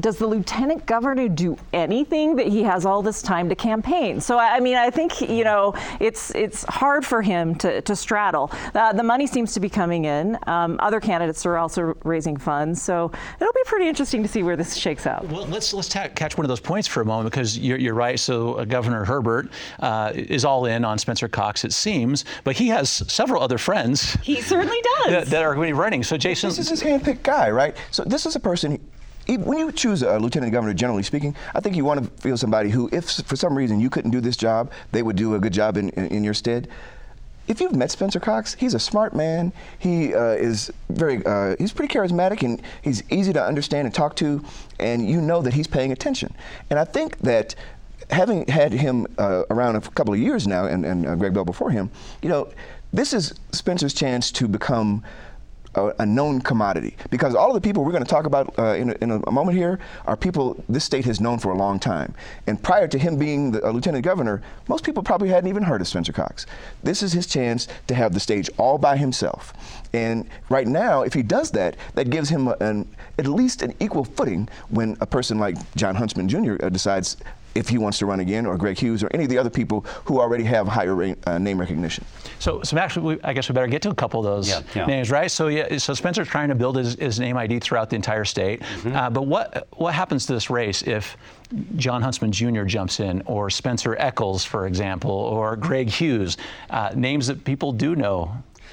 does 0.00 0.18
the 0.18 0.26
lieutenant 0.26 0.86
governor 0.86 1.28
do 1.28 1.56
anything 1.72 2.36
that 2.36 2.46
he 2.46 2.62
has 2.62 2.86
all 2.86 3.02
this 3.02 3.22
time 3.22 3.48
to 3.48 3.54
campaign? 3.54 4.20
So 4.20 4.38
I 4.38 4.60
mean, 4.60 4.76
I 4.76 4.90
think 4.90 5.20
you 5.20 5.44
know 5.44 5.74
it's 6.00 6.34
it's 6.34 6.64
hard 6.64 7.04
for 7.04 7.22
him 7.22 7.54
to, 7.56 7.80
to 7.82 7.96
straddle. 7.96 8.50
Uh, 8.74 8.92
the 8.92 9.02
money 9.02 9.26
seems 9.26 9.52
to 9.54 9.60
be 9.60 9.68
coming 9.68 10.04
in. 10.04 10.38
Um, 10.46 10.78
other 10.80 11.00
candidates 11.00 11.44
are 11.46 11.56
also 11.56 11.96
raising 12.04 12.36
funds, 12.36 12.80
so 12.80 13.10
it'll 13.40 13.52
be 13.52 13.62
pretty 13.66 13.88
interesting 13.88 14.22
to 14.22 14.28
see 14.28 14.42
where 14.42 14.56
this 14.56 14.74
shakes 14.74 15.06
out. 15.06 15.26
Well, 15.28 15.46
let's 15.46 15.72
let's 15.74 15.88
ta- 15.88 16.08
catch 16.14 16.36
one 16.36 16.44
of 16.44 16.48
those 16.48 16.60
points 16.60 16.88
for 16.88 17.00
a 17.00 17.04
moment 17.04 17.30
because 17.30 17.58
you're, 17.58 17.78
you're 17.78 17.94
right. 17.94 18.18
So 18.18 18.54
uh, 18.54 18.64
Governor 18.64 19.04
Herbert 19.04 19.50
uh, 19.80 20.12
is 20.14 20.44
all 20.44 20.66
in 20.66 20.84
on 20.84 20.98
Spencer 20.98 21.28
Cox, 21.28 21.64
it 21.64 21.72
seems, 21.72 22.24
but 22.44 22.56
he 22.56 22.68
has 22.68 22.90
several 22.90 23.42
other 23.42 23.58
friends. 23.58 24.16
He 24.22 24.40
certainly 24.40 24.80
does 24.98 25.12
that, 25.12 25.26
that 25.28 25.42
are 25.42 25.54
going 25.54 25.68
to 25.68 25.74
be 25.74 25.78
running. 25.78 26.02
So 26.02 26.16
Jason, 26.16 26.50
this 26.50 26.58
is 26.58 26.68
his 26.68 26.82
handpicked 26.82 27.22
guy, 27.22 27.50
right? 27.50 27.76
So 27.90 28.04
this 28.04 28.26
is 28.26 28.36
a 28.36 28.40
person 28.40 28.78
when 29.36 29.58
you 29.58 29.70
choose 29.72 30.02
a 30.02 30.18
lieutenant 30.18 30.52
governor, 30.52 30.72
generally 30.72 31.02
speaking, 31.02 31.36
I 31.54 31.60
think 31.60 31.76
you 31.76 31.84
want 31.84 32.02
to 32.02 32.22
feel 32.22 32.36
somebody 32.36 32.70
who, 32.70 32.88
if 32.92 33.10
for 33.10 33.36
some 33.36 33.56
reason 33.56 33.78
you 33.78 33.90
couldn't 33.90 34.10
do 34.10 34.20
this 34.20 34.36
job, 34.36 34.70
they 34.92 35.02
would 35.02 35.16
do 35.16 35.34
a 35.34 35.38
good 35.38 35.52
job 35.52 35.76
in, 35.76 35.90
in, 35.90 36.06
in 36.06 36.24
your 36.24 36.34
stead. 36.34 36.68
If 37.46 37.60
you've 37.60 37.74
met 37.74 37.90
Spencer 37.90 38.20
Cox, 38.20 38.54
he's 38.54 38.74
a 38.74 38.78
smart 38.78 39.14
man. 39.14 39.52
He 39.78 40.14
uh, 40.14 40.32
is 40.32 40.70
very, 40.90 41.24
uh, 41.24 41.56
he's 41.58 41.72
pretty 41.72 41.92
charismatic 41.92 42.42
and 42.42 42.60
he's 42.82 43.02
easy 43.10 43.32
to 43.32 43.42
understand 43.42 43.86
and 43.86 43.94
talk 43.94 44.16
to, 44.16 44.44
and 44.78 45.08
you 45.08 45.20
know 45.20 45.42
that 45.42 45.54
he's 45.54 45.66
paying 45.66 45.92
attention. 45.92 46.34
And 46.70 46.78
I 46.78 46.84
think 46.84 47.18
that 47.18 47.54
having 48.10 48.46
had 48.48 48.72
him 48.72 49.06
uh, 49.18 49.44
around 49.50 49.76
a 49.76 49.80
couple 49.80 50.12
of 50.14 50.20
years 50.20 50.46
now, 50.46 50.66
and, 50.66 50.84
and 50.84 51.06
uh, 51.06 51.14
Greg 51.16 51.34
Bell 51.34 51.44
before 51.44 51.70
him, 51.70 51.90
you 52.22 52.28
know, 52.28 52.48
this 52.92 53.12
is 53.12 53.34
Spencer's 53.52 53.92
chance 53.92 54.30
to 54.32 54.48
become 54.48 55.02
a, 55.74 55.92
a, 56.00 56.06
known 56.06 56.40
commodity 56.40 56.96
because 57.10 57.34
all 57.34 57.48
of 57.48 57.54
the 57.54 57.60
people 57.60 57.84
we're 57.84 57.92
going 57.92 58.04
to 58.04 58.08
talk 58.08 58.26
about 58.26 58.56
uh, 58.58 58.74
in, 58.74 58.90
a, 58.90 58.94
in, 59.00 59.10
a, 59.10 59.30
moment 59.30 59.56
here 59.56 59.78
are 60.06 60.16
people 60.16 60.62
this 60.68 60.84
state 60.84 61.04
has 61.04 61.20
known 61.20 61.38
for 61.38 61.52
a 61.52 61.56
long 61.56 61.78
time. 61.78 62.14
And 62.46 62.62
prior 62.62 62.88
to 62.88 62.98
him 62.98 63.18
being 63.18 63.52
the 63.52 63.72
lieutenant 63.72 64.04
governor, 64.04 64.42
most 64.68 64.84
people 64.84 65.02
probably 65.02 65.28
hadn't 65.28 65.48
even 65.48 65.62
heard 65.62 65.80
of 65.80 65.88
Spencer 65.88 66.12
Cox. 66.12 66.46
This 66.82 67.02
is 67.02 67.12
his 67.12 67.26
chance 67.26 67.68
to 67.86 67.94
have 67.94 68.14
the 68.14 68.20
stage 68.20 68.50
all 68.56 68.78
by 68.78 68.96
himself. 68.96 69.52
And 69.92 70.28
right 70.48 70.66
now, 70.66 71.02
if 71.02 71.14
he 71.14 71.22
does 71.22 71.50
that, 71.52 71.76
that 71.94 72.10
gives 72.10 72.28
him 72.28 72.48
an, 72.60 72.88
at 73.18 73.26
least 73.26 73.62
an 73.62 73.74
equal 73.80 74.04
footing 74.04 74.48
when 74.70 74.96
a 75.00 75.06
person 75.06 75.38
like 75.38 75.56
Jon 75.76 75.94
Huntsman 75.94 76.28
Jr. 76.28 76.56
Uh, 76.62 76.68
decides 76.68 77.16
if 77.58 77.68
he 77.68 77.76
wants 77.76 77.98
to 77.98 78.06
run 78.06 78.20
again, 78.20 78.46
or 78.46 78.56
Greg 78.56 78.78
Hughes, 78.78 79.02
or 79.02 79.10
any 79.12 79.24
of 79.24 79.30
the 79.30 79.38
other 79.38 79.50
people 79.50 79.84
who 80.04 80.20
already 80.20 80.44
have 80.44 80.66
higher 80.68 81.14
uh, 81.26 81.38
name 81.38 81.58
recognition. 81.58 82.04
So, 82.38 82.62
so 82.62 82.78
actually, 82.78 83.16
we, 83.16 83.22
I 83.22 83.32
guess 83.32 83.48
we 83.48 83.52
better 83.52 83.66
get 83.66 83.82
to 83.82 83.90
a 83.90 83.94
couple 83.94 84.20
of 84.20 84.26
those 84.26 84.48
yeah, 84.48 84.62
yeah. 84.74 84.86
names, 84.86 85.10
right? 85.10 85.30
So, 85.30 85.48
yeah, 85.48 85.76
so 85.78 85.92
Spencer's 85.92 86.28
trying 86.28 86.48
to 86.48 86.54
build 86.54 86.76
his, 86.76 86.94
his 86.94 87.18
name 87.18 87.36
ID 87.36 87.58
throughout 87.58 87.90
the 87.90 87.96
entire 87.96 88.24
state. 88.24 88.60
Mm-hmm. 88.60 88.96
Uh, 88.96 89.10
but 89.10 89.22
what 89.26 89.68
what 89.76 89.94
happens 89.94 90.26
to 90.26 90.34
this 90.34 90.50
race 90.50 90.82
if 90.82 91.16
Jon 91.76 92.02
Huntsman 92.02 92.30
Jr. 92.30 92.64
jumps 92.64 93.00
in, 93.00 93.22
or 93.22 93.50
Spencer 93.50 93.96
Eccles, 93.98 94.44
for 94.44 94.66
example, 94.66 95.10
or 95.10 95.56
Greg 95.56 95.88
Hughes, 95.88 96.36
uh, 96.70 96.92
names 96.94 97.26
that 97.26 97.44
people 97.44 97.72
do 97.72 97.96
know 97.96 98.32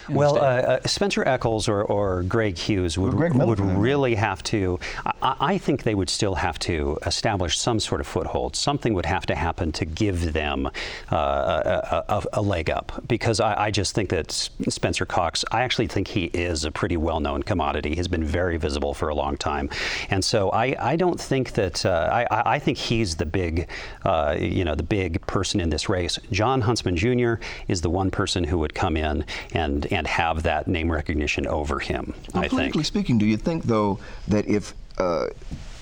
well, 0.10 0.38
uh, 0.38 0.40
uh, 0.40 0.88
Spencer 0.88 1.24
Eccles 1.28 1.68
or, 1.68 1.84
or 1.84 2.24
Greg 2.24 2.58
Hughes 2.58 2.98
would, 2.98 3.12
Greg 3.14 3.34
would 3.34 3.60
really 3.60 4.16
have 4.16 4.44
to, 4.44 4.80
I, 5.06 5.36
I, 5.40 5.58
think 5.58 5.84
they 5.84 5.96
would 5.96 6.10
still 6.10 6.36
have 6.36 6.60
to 6.60 6.98
establish 7.06 7.58
some 7.58 7.80
sort 7.80 8.02
of 8.02 8.08
foothold. 8.08 8.56
Something 8.56 8.94
would 8.94 9.06
have 9.06 9.26
to 9.28 9.36
happen 9.36 9.72
to 9.74 9.86
give 9.86 10.34
them 10.34 10.68
uh, 11.12 11.16
a, 11.16 12.04
a, 12.08 12.24
a, 12.34 12.42
leg 12.42 12.70
up 12.70 13.04
because 13.08 13.40
I, 13.40 13.66
I, 13.66 13.72
just 13.72 13.96
think 13.96 14.10
that 14.10 14.32
Spencer 14.32 15.06
Cox, 15.06 15.44
I 15.52 15.62
actually 15.64 15.88
think 15.88 16.08
he 16.08 16.26
is 16.26 16.66
a 16.66 16.72
pretty 16.72 16.98
well 16.98 17.20
known 17.20 17.44
commodity, 17.44 17.96
He's 17.96 18.08
been 18.08 18.24
very 18.24 18.58
visible 18.58 18.94
for 18.94 19.10
a 19.10 19.16
long 19.16 19.38
time. 19.38 19.70
And 20.10 20.24
so 20.24 20.50
I, 20.52 20.76
I 20.80 20.96
don't 20.96 21.20
think 21.20 21.54
that, 21.54 21.86
uh, 21.86 22.10
I, 22.12 22.56
I 22.56 22.60
think 22.60 22.78
he's 22.78 23.16
the 23.16 23.26
big, 23.26 23.70
uh, 24.04 24.36
you 24.40 24.64
know, 24.64 24.76
the 24.76 24.84
big 24.84 25.26
person 25.28 25.60
in 25.60 25.70
this 25.70 25.90
race. 25.90 26.20
Jon 26.32 26.62
Huntsman 26.62 26.96
Jr. 26.96 27.36
is 27.68 27.82
the 27.82 27.90
one 27.90 28.12
person 28.12 28.44
who 28.44 28.60
would 28.60 28.76
come 28.76 28.98
in 28.98 29.26
and 29.54 29.86
and 29.96 30.06
have 30.08 30.44
that 30.44 30.68
name 30.68 30.92
recognition 30.92 31.48
over 31.48 31.80
him. 31.80 32.14
Well, 32.34 32.44
I 32.44 32.48
politically 32.48 32.84
think. 32.84 32.86
speaking, 32.86 33.18
do 33.18 33.26
you 33.26 33.38
think 33.38 33.64
though 33.64 34.00
that 34.28 34.48
if 34.48 34.74
uh, 34.98 35.28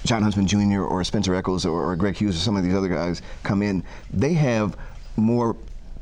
Jon 0.05 0.21
Huntsman 0.21 0.47
Jr. 0.47 0.81
or 0.81 1.03
Spencer 1.03 1.33
Eccles 1.35 1.65
or, 1.65 1.91
or 1.91 1.95
Greg 1.95 2.15
Hughes 2.15 2.35
or 2.35 2.39
some 2.39 2.55
of 2.55 2.63
these 2.63 2.73
other 2.73 2.89
guys 2.89 3.21
come 3.43 3.61
in, 3.61 3.83
they 4.11 4.33
have 4.33 4.77
more 5.15 5.55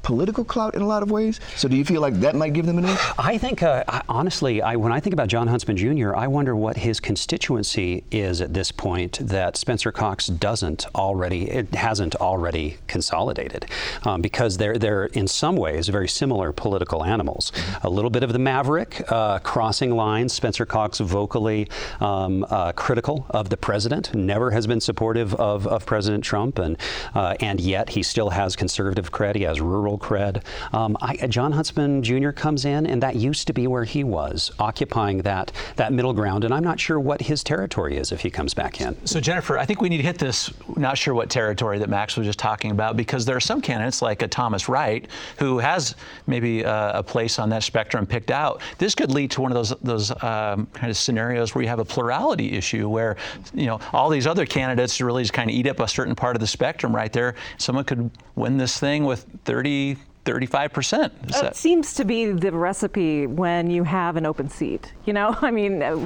political 0.03 0.43
clout 0.43 0.75
in 0.75 0.81
a 0.81 0.87
lot 0.87 1.03
of 1.03 1.11
ways. 1.11 1.39
So 1.55 1.67
do 1.67 1.75
you 1.75 1.85
feel 1.85 2.01
like 2.01 2.15
that 2.15 2.35
might 2.35 2.53
give 2.53 2.65
them 2.65 2.77
an 2.77 2.85
edge? 2.85 2.99
I 3.17 3.37
think, 3.37 3.63
uh, 3.63 3.83
honestly, 4.09 4.61
I, 4.61 4.75
when 4.75 4.91
I 4.91 4.99
think 4.99 5.13
about 5.13 5.27
Jon 5.27 5.47
Huntsman 5.47 5.77
Jr., 5.77 6.15
I 6.15 6.27
wonder 6.27 6.55
what 6.55 6.77
his 6.77 6.99
constituency 6.99 8.03
is 8.11 8.41
at 8.41 8.53
this 8.53 8.71
point 8.71 9.19
that 9.21 9.57
Spencer 9.57 9.91
Cox 9.91 10.27
doesn't 10.27 10.87
already, 10.95 11.49
it 11.49 11.75
hasn't 11.75 12.15
already 12.15 12.77
consolidated, 12.87 13.65
um, 14.03 14.21
because 14.21 14.57
they're 14.57 14.77
they're 14.77 15.05
in 15.05 15.27
some 15.27 15.55
ways 15.55 15.87
very 15.87 16.07
similar 16.07 16.51
political 16.51 17.03
animals. 17.03 17.51
Mm-hmm. 17.51 17.87
A 17.87 17.89
little 17.89 18.09
bit 18.09 18.23
of 18.23 18.33
the 18.33 18.39
maverick, 18.39 19.03
uh, 19.11 19.39
crossing 19.39 19.91
lines. 19.95 20.33
Spencer 20.33 20.65
Cox 20.65 20.99
vocally 20.99 21.67
um, 21.99 22.45
uh, 22.49 22.71
critical 22.73 23.25
of 23.29 23.49
the 23.49 23.57
president, 23.57 24.13
never 24.15 24.51
has 24.51 24.67
been 24.67 24.81
supportive 24.81 25.33
of, 25.35 25.67
of 25.67 25.85
President 25.85 26.23
Trump, 26.23 26.59
and 26.59 26.77
uh, 27.13 27.35
and 27.39 27.59
yet 27.59 27.89
he 27.89 28.03
still 28.03 28.29
has 28.29 28.55
conservative 28.55 29.11
cred. 29.11 29.35
He 29.35 29.43
has 29.43 29.61
rural 29.61 29.90
cred. 29.97 30.43
Um, 30.73 30.97
I, 31.01 31.15
Jon 31.27 31.51
Huntsman 31.51 32.03
Jr. 32.03 32.31
comes 32.31 32.65
in, 32.65 32.85
and 32.85 33.01
that 33.03 33.15
used 33.15 33.47
to 33.47 33.53
be 33.53 33.67
where 33.67 33.83
he 33.83 34.03
was, 34.03 34.51
occupying 34.59 35.19
that 35.19 35.51
that 35.75 35.93
middle 35.93 36.13
ground. 36.13 36.43
And 36.43 36.53
I'm 36.53 36.63
not 36.63 36.79
sure 36.79 36.99
what 36.99 37.21
his 37.21 37.43
territory 37.43 37.97
is 37.97 38.11
if 38.11 38.21
he 38.21 38.29
comes 38.29 38.53
back 38.53 38.81
in. 38.81 38.95
So 39.05 39.19
Jennifer, 39.19 39.57
I 39.57 39.65
think 39.65 39.81
we 39.81 39.89
need 39.89 39.97
to 39.97 40.03
hit 40.03 40.17
this. 40.17 40.51
Not 40.75 40.97
sure 40.97 41.13
what 41.13 41.29
territory 41.29 41.79
that 41.79 41.89
Max 41.89 42.17
was 42.17 42.27
just 42.27 42.39
talking 42.39 42.71
about, 42.71 42.97
because 42.97 43.25
there 43.25 43.35
are 43.35 43.41
some 43.41 43.61
candidates 43.61 44.01
like 44.01 44.21
a 44.21 44.27
Thomas 44.27 44.69
Wright 44.69 45.07
who 45.37 45.59
has 45.59 45.95
maybe 46.27 46.61
a, 46.63 46.91
a 46.95 47.03
place 47.03 47.39
on 47.39 47.49
that 47.49 47.63
spectrum 47.63 48.05
picked 48.05 48.31
out. 48.31 48.61
This 48.77 48.95
could 48.95 49.11
lead 49.11 49.31
to 49.31 49.41
one 49.41 49.51
of 49.51 49.55
those 49.55 49.73
those 49.81 50.11
um, 50.23 50.67
kind 50.73 50.89
of 50.89 50.97
scenarios 50.97 51.53
where 51.53 51.61
you 51.61 51.67
have 51.67 51.79
a 51.79 51.85
plurality 51.85 52.53
issue, 52.53 52.87
where 52.89 53.17
you 53.53 53.65
know 53.65 53.79
all 53.93 54.09
these 54.09 54.27
other 54.27 54.45
candidates 54.45 55.01
really 55.01 55.23
just 55.23 55.33
kind 55.33 55.49
of 55.49 55.55
eat 55.55 55.67
up 55.67 55.79
a 55.79 55.87
certain 55.87 56.15
part 56.15 56.35
of 56.35 56.39
the 56.39 56.47
spectrum 56.47 56.95
right 56.95 57.11
there. 57.13 57.35
Someone 57.57 57.85
could 57.85 58.09
win 58.35 58.57
this 58.57 58.79
thing 58.79 59.05
with 59.05 59.25
30 59.45 59.71
see 59.81 60.10
35%. 60.25 61.05
It 61.05 61.11
that 61.29 61.55
seems 61.55 61.95
to 61.95 62.05
be 62.05 62.31
the 62.31 62.51
recipe 62.51 63.25
when 63.25 63.71
you 63.71 63.83
have 63.83 64.17
an 64.17 64.25
open 64.25 64.49
seat. 64.49 64.93
You 65.05 65.13
know, 65.13 65.35
I 65.41 65.49
mean, 65.49 65.81
uh, 65.81 66.05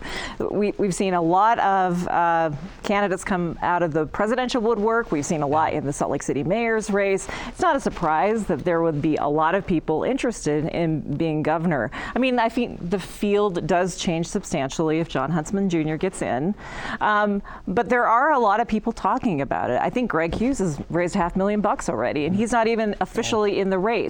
we, 0.52 0.74
we've 0.78 0.96
seen 0.96 1.14
a 1.14 1.22
lot 1.22 1.60
of 1.60 2.08
uh, 2.08 2.52
candidates 2.84 3.24
come 3.24 3.60
out 3.62 3.84
of 3.84 3.92
the 3.92 4.06
presidential 4.06 4.62
woodwork. 4.62 5.12
We've 5.12 5.26
seen 5.26 5.42
a 5.42 5.48
lot 5.48 5.74
in 5.74 5.86
the 5.86 5.92
Salt 5.92 6.12
Lake 6.12 6.24
City 6.24 6.44
mayor's 6.44 6.90
race. 6.90 7.28
It's 7.48 7.60
not 7.60 7.76
a 7.76 7.80
surprise 7.80 8.46
that 8.46 8.64
there 8.64 8.82
would 8.82 9.02
be 9.02 9.18
a 9.18 9.28
lot 9.28 9.54
of 9.54 9.68
people 9.68 10.04
interested 10.04 10.66
in 10.66 11.18
being 11.18 11.44
governor. 11.44 11.92
I 12.16 12.20
mean, 12.20 12.40
I 12.40 12.48
think 12.48 12.90
the 12.90 13.00
field 13.00 13.68
does 13.68 13.98
change 13.98 14.28
substantially 14.28 15.00
if 15.00 15.10
Jon 15.10 15.30
Huntsman 15.30 15.70
Jr. 15.70 15.96
gets 15.96 16.22
in. 16.22 16.56
Um, 17.02 17.42
but 17.68 17.90
there 17.90 18.08
are 18.08 18.32
a 18.32 18.40
lot 18.40 18.62
of 18.62 18.68
people 18.68 18.94
talking 18.94 19.42
about 19.42 19.70
it. 19.70 19.82
I 19.82 19.90
think 19.90 20.10
Greg 20.10 20.34
Hughes 20.34 20.60
has 20.60 20.80
raised 20.90 21.16
half 21.16 21.36
a 21.36 21.38
million 21.38 21.60
bucks 21.60 21.90
already, 21.90 22.26
and 22.26 22.36
he's 22.36 22.52
not 22.54 22.68
even 22.68 22.96
officially 23.02 23.60
in 23.60 23.70
the 23.70 23.80
race. 23.80 24.05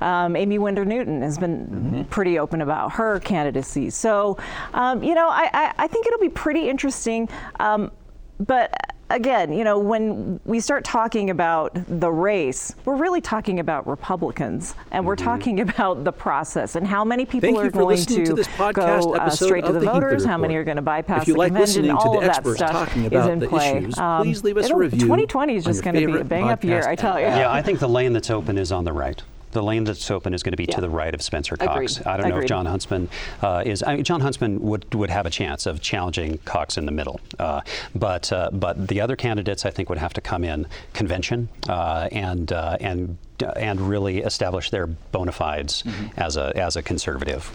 Um, 0.00 0.36
Aimee 0.36 0.58
Winder 0.58 0.84
Newton 0.84 1.22
has 1.22 1.38
been 1.38 1.66
mm-hmm. 1.66 2.02
pretty 2.04 2.38
open 2.38 2.60
about 2.60 2.92
her 2.92 3.20
candidacy. 3.20 3.90
So, 3.90 4.38
um, 4.74 5.02
you 5.02 5.14
know, 5.14 5.28
I, 5.28 5.50
I, 5.52 5.74
I, 5.78 5.86
think 5.86 6.06
it'll 6.06 6.18
be 6.18 6.28
pretty 6.28 6.68
interesting. 6.68 7.28
Um, 7.60 7.90
but 8.38 8.74
again, 9.12 9.52
you 9.52 9.64
know, 9.64 9.78
when 9.78 10.40
we 10.44 10.60
start 10.60 10.84
talking 10.84 11.30
about 11.30 11.72
the 11.86 12.10
race, 12.10 12.74
we're 12.84 12.96
really 12.96 13.20
talking 13.20 13.60
about 13.60 13.86
Republicans, 13.86 14.74
and 14.90 15.06
we're 15.06 15.14
mm-hmm. 15.14 15.24
talking 15.24 15.60
about 15.68 16.04
the 16.04 16.12
process 16.12 16.76
and 16.76 16.86
how 16.86 17.04
many 17.04 17.24
people 17.24 17.54
Thank 17.54 17.58
are 17.58 17.70
going 17.70 17.98
to, 17.98 18.24
to 18.24 18.72
go 18.72 19.14
uh, 19.14 19.30
straight 19.30 19.64
to 19.64 19.72
the, 19.72 19.80
the 19.80 19.86
voters, 19.86 20.24
how 20.24 20.38
many 20.38 20.54
are 20.56 20.64
going 20.64 20.76
to 20.76 20.82
bypass 20.82 21.22
if 21.22 21.28
you 21.28 21.34
the 21.34 21.38
like 21.38 21.52
convention, 21.52 21.90
all 21.90 22.18
of 22.18 22.24
that 22.24 22.46
stuff 22.46 22.96
is 22.96 23.26
in 23.26 23.40
play. 23.40 23.78
Issues, 23.78 23.98
um, 23.98 24.22
please 24.22 24.42
leave 24.42 24.56
us 24.56 24.70
a 24.70 24.76
review. 24.76 25.00
2020 25.00 25.56
is 25.56 25.64
just 25.64 25.82
going 25.82 25.94
to 25.94 26.06
be 26.06 26.18
a 26.18 26.24
bang 26.24 26.50
up 26.50 26.64
year, 26.64 26.86
I 26.88 26.96
tell 26.96 27.18
you. 27.20 27.26
Yeah, 27.26 27.52
I 27.52 27.62
think 27.62 27.78
the 27.78 27.88
lane 27.88 28.12
that's 28.12 28.30
open 28.30 28.58
is 28.58 28.72
on 28.72 28.84
the 28.84 28.92
right 28.92 29.22
the 29.52 29.62
lane 29.62 29.84
that's 29.84 30.10
open 30.10 30.34
is 30.34 30.42
going 30.42 30.52
to 30.52 30.56
be 30.56 30.64
yeah. 30.64 30.74
to 30.74 30.80
the 30.80 30.90
right 30.90 31.14
of 31.14 31.22
Spencer 31.22 31.56
Cox. 31.56 31.96
Agreed. 31.96 32.06
I 32.06 32.16
don't 32.16 32.26
Agreed. 32.26 32.34
know 32.36 32.42
if 32.42 32.48
Jon 32.48 32.66
Huntsman 32.66 33.08
uh, 33.42 33.62
is. 33.64 33.82
I 33.82 33.94
mean, 33.94 34.04
Jon 34.04 34.20
Huntsman 34.20 34.60
would 34.60 34.92
would 34.94 35.10
have 35.10 35.26
a 35.26 35.30
chance 35.30 35.66
of 35.66 35.80
challenging 35.80 36.38
Cox 36.44 36.76
in 36.76 36.86
the 36.86 36.92
middle, 36.92 37.20
uh, 37.38 37.60
but 37.94 38.32
uh, 38.32 38.50
but 38.52 38.88
the 38.88 39.00
other 39.00 39.16
candidates 39.16 39.64
I 39.64 39.70
think 39.70 39.88
would 39.88 39.98
have 39.98 40.12
to 40.14 40.20
come 40.20 40.44
in 40.44 40.66
convention 40.92 41.48
uh, 41.68 42.08
and 42.10 42.52
uh, 42.52 42.76
and 42.80 43.18
and 43.56 43.80
really 43.80 44.18
establish 44.18 44.70
their 44.70 44.86
bona 44.86 45.32
fides 45.32 45.82
mm-hmm. 45.82 46.20
as 46.20 46.36
a 46.36 46.52
as 46.56 46.76
a 46.76 46.82
conservative. 46.82 47.50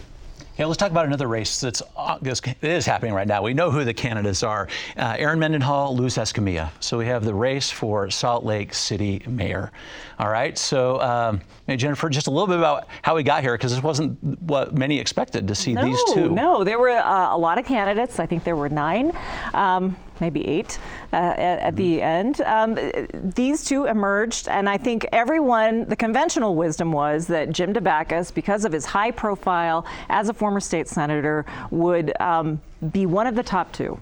Yeah, 0.58 0.66
let's 0.66 0.76
talk 0.76 0.90
about 0.90 1.06
another 1.06 1.28
race 1.28 1.60
that's 1.60 1.82
uh, 1.96 2.18
is 2.62 2.84
happening 2.84 3.14
right 3.14 3.28
now. 3.28 3.42
We 3.44 3.54
know 3.54 3.70
who 3.70 3.84
the 3.84 3.94
candidates 3.94 4.42
are: 4.42 4.66
uh, 4.96 5.14
Erin 5.16 5.38
Mendenhall, 5.38 5.94
Luz 5.94 6.16
Escamilla. 6.16 6.70
So 6.80 6.98
we 6.98 7.06
have 7.06 7.24
the 7.24 7.32
race 7.32 7.70
for 7.70 8.10
Salt 8.10 8.44
Lake 8.44 8.74
City 8.74 9.22
mayor. 9.28 9.70
All 10.18 10.28
right. 10.28 10.58
So 10.58 11.00
um, 11.00 11.40
Jennifer, 11.68 12.08
just 12.08 12.26
a 12.26 12.30
little 12.30 12.48
bit 12.48 12.58
about 12.58 12.88
how 13.02 13.14
we 13.14 13.22
got 13.22 13.42
here, 13.42 13.54
because 13.54 13.72
this 13.72 13.84
wasn't 13.84 14.20
what 14.42 14.74
many 14.74 14.98
expected 14.98 15.46
to 15.46 15.54
see 15.54 15.74
no, 15.74 15.84
these 15.84 16.02
two. 16.12 16.30
No, 16.30 16.64
there 16.64 16.80
were 16.80 16.90
uh, 16.90 17.32
a 17.32 17.38
lot 17.38 17.58
of 17.58 17.64
candidates. 17.64 18.18
I 18.18 18.26
think 18.26 18.42
there 18.42 18.56
were 18.56 18.68
nine. 18.68 19.12
Um, 19.54 19.96
maybe 20.20 20.46
eight 20.46 20.78
uh, 21.12 21.16
at, 21.16 21.58
at, 21.60 21.76
the 21.76 22.02
end. 22.02 22.40
Um, 22.42 22.78
these 23.14 23.64
two 23.64 23.86
emerged, 23.86 24.48
and 24.48 24.68
I 24.68 24.76
think 24.76 25.06
everyone, 25.12 25.84
the 25.86 25.96
conventional 25.96 26.54
wisdom 26.54 26.92
was 26.92 27.26
that 27.28 27.50
Jim 27.50 27.72
Dabakis, 27.72 28.32
because 28.32 28.64
of 28.64 28.72
his 28.72 28.84
high 28.84 29.10
profile 29.10 29.86
as 30.08 30.28
a 30.28 30.34
former 30.34 30.60
state 30.60 30.88
senator, 30.88 31.44
would 31.70 32.12
um, 32.20 32.60
be 32.92 33.06
one 33.06 33.26
of 33.26 33.34
the 33.34 33.42
top 33.42 33.72
two. 33.72 33.98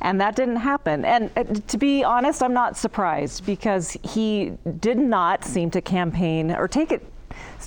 And 0.00 0.20
that 0.20 0.36
didn't 0.36 0.56
happen. 0.56 1.04
And 1.04 1.30
uh, 1.36 1.44
to 1.44 1.78
be 1.78 2.04
honest, 2.04 2.42
I'm 2.42 2.52
not 2.52 2.76
surprised 2.76 3.46
because 3.46 3.96
he 4.02 4.52
did 4.80 4.98
not 4.98 5.44
seem 5.44 5.70
to 5.70 5.80
campaign 5.80 6.50
or 6.50 6.68
take 6.68 6.92
it 6.92 7.11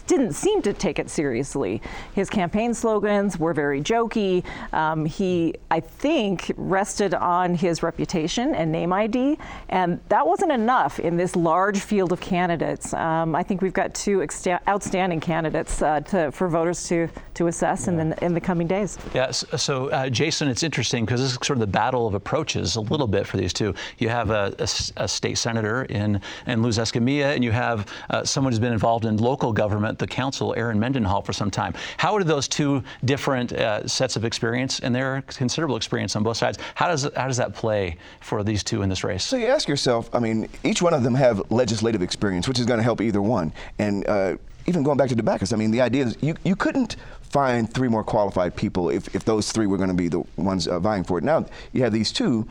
didn't 0.01 0.33
seem 0.33 0.61
to 0.63 0.73
take 0.73 0.99
it 0.99 1.09
seriously. 1.09 1.81
His 2.13 2.29
campaign 2.29 2.73
slogans 2.73 3.39
were 3.39 3.53
very 3.53 3.81
jokey. 3.81 4.43
Um, 4.73 5.05
he, 5.05 5.55
I 5.71 5.79
think, 5.79 6.51
rested 6.57 7.13
on 7.13 7.55
his 7.55 7.83
reputation 7.83 8.55
and 8.55 8.71
name 8.71 8.91
ID, 8.93 9.37
and 9.69 9.99
that 10.09 10.25
wasn't 10.25 10.51
enough 10.51 10.99
in 10.99 11.17
this 11.17 11.35
large 11.35 11.79
field 11.79 12.11
of 12.11 12.19
candidates. 12.19 12.93
Um, 12.93 13.35
I 13.35 13.43
think 13.43 13.61
we've 13.61 13.73
got 13.73 13.93
two 13.93 14.19
exta- 14.19 14.59
outstanding 14.67 15.19
candidates 15.19 15.81
uh, 15.81 15.99
to, 16.01 16.31
for 16.31 16.47
voters 16.47 16.87
to, 16.89 17.07
to 17.35 17.47
assess 17.47 17.85
yeah. 17.87 17.93
in, 17.93 18.09
the, 18.09 18.25
in 18.25 18.33
the 18.33 18.41
coming 18.41 18.67
days. 18.67 18.97
Yeah, 19.13 19.31
so, 19.31 19.89
uh, 19.89 20.09
Jason, 20.09 20.47
it's 20.47 20.63
interesting 20.63 21.05
because 21.05 21.21
this 21.21 21.31
is 21.31 21.37
sort 21.41 21.57
of 21.57 21.59
the 21.59 21.67
battle 21.67 22.07
of 22.07 22.13
approaches 22.13 22.75
a 22.75 22.81
little 22.81 23.07
bit 23.07 23.27
for 23.27 23.37
these 23.37 23.53
two. 23.53 23.73
You 23.97 24.09
have 24.09 24.29
a, 24.29 24.53
a, 24.59 24.67
a 25.03 25.07
state 25.07 25.37
senator 25.37 25.83
in, 25.83 26.21
in 26.47 26.61
Luz 26.61 26.77
Escamilla, 26.77 27.35
and 27.35 27.43
you 27.43 27.51
have 27.51 27.87
uh, 28.09 28.23
someone 28.23 28.51
who's 28.51 28.59
been 28.59 28.73
involved 28.73 29.05
in 29.05 29.17
local 29.17 29.53
government 29.53 29.84
the 29.93 30.07
council, 30.07 30.53
Erin 30.57 30.79
Mendenhall, 30.79 31.21
for 31.21 31.33
some 31.33 31.51
time. 31.51 31.73
How 31.97 32.15
are 32.15 32.23
those 32.23 32.47
two 32.47 32.83
different 33.03 33.53
uh, 33.53 33.87
sets 33.87 34.15
of 34.15 34.25
experience, 34.25 34.79
and 34.79 34.93
their 34.93 35.23
considerable 35.27 35.75
experience 35.75 36.15
on 36.15 36.23
both 36.23 36.37
sides? 36.37 36.57
How 36.75 36.87
does 36.87 37.03
how 37.15 37.27
does 37.27 37.37
that 37.37 37.53
play 37.53 37.97
for 38.21 38.43
these 38.43 38.63
two 38.63 38.81
in 38.81 38.89
this 38.89 39.03
race? 39.03 39.23
So 39.23 39.37
you 39.37 39.47
ask 39.47 39.67
yourself. 39.67 40.09
I 40.13 40.19
mean, 40.19 40.49
each 40.63 40.81
one 40.81 40.93
of 40.93 41.03
them 41.03 41.15
have 41.15 41.51
legislative 41.51 42.01
experience, 42.01 42.47
which 42.47 42.59
is 42.59 42.65
going 42.65 42.79
to 42.79 42.83
help 42.83 43.01
either 43.01 43.21
one. 43.21 43.53
And 43.79 44.07
uh, 44.07 44.37
even 44.67 44.83
going 44.83 44.97
back 44.97 45.09
to 45.09 45.15
Dabakis, 45.15 45.53
I 45.53 45.57
mean, 45.57 45.71
the 45.71 45.81
idea 45.81 46.05
is 46.05 46.17
you, 46.21 46.35
you 46.43 46.55
couldn't 46.55 46.95
find 47.21 47.71
three 47.71 47.87
more 47.87 48.03
qualified 48.03 48.55
people 48.55 48.89
if, 48.89 49.13
if 49.13 49.25
those 49.25 49.51
three 49.51 49.67
were 49.67 49.77
going 49.77 49.89
to 49.89 49.95
be 49.95 50.07
the 50.07 50.23
ones 50.37 50.67
uh, 50.67 50.79
vying 50.79 51.03
for 51.03 51.17
it. 51.17 51.23
Now 51.23 51.45
you 51.73 51.83
have 51.83 51.91
these 51.91 52.11
two 52.11 52.47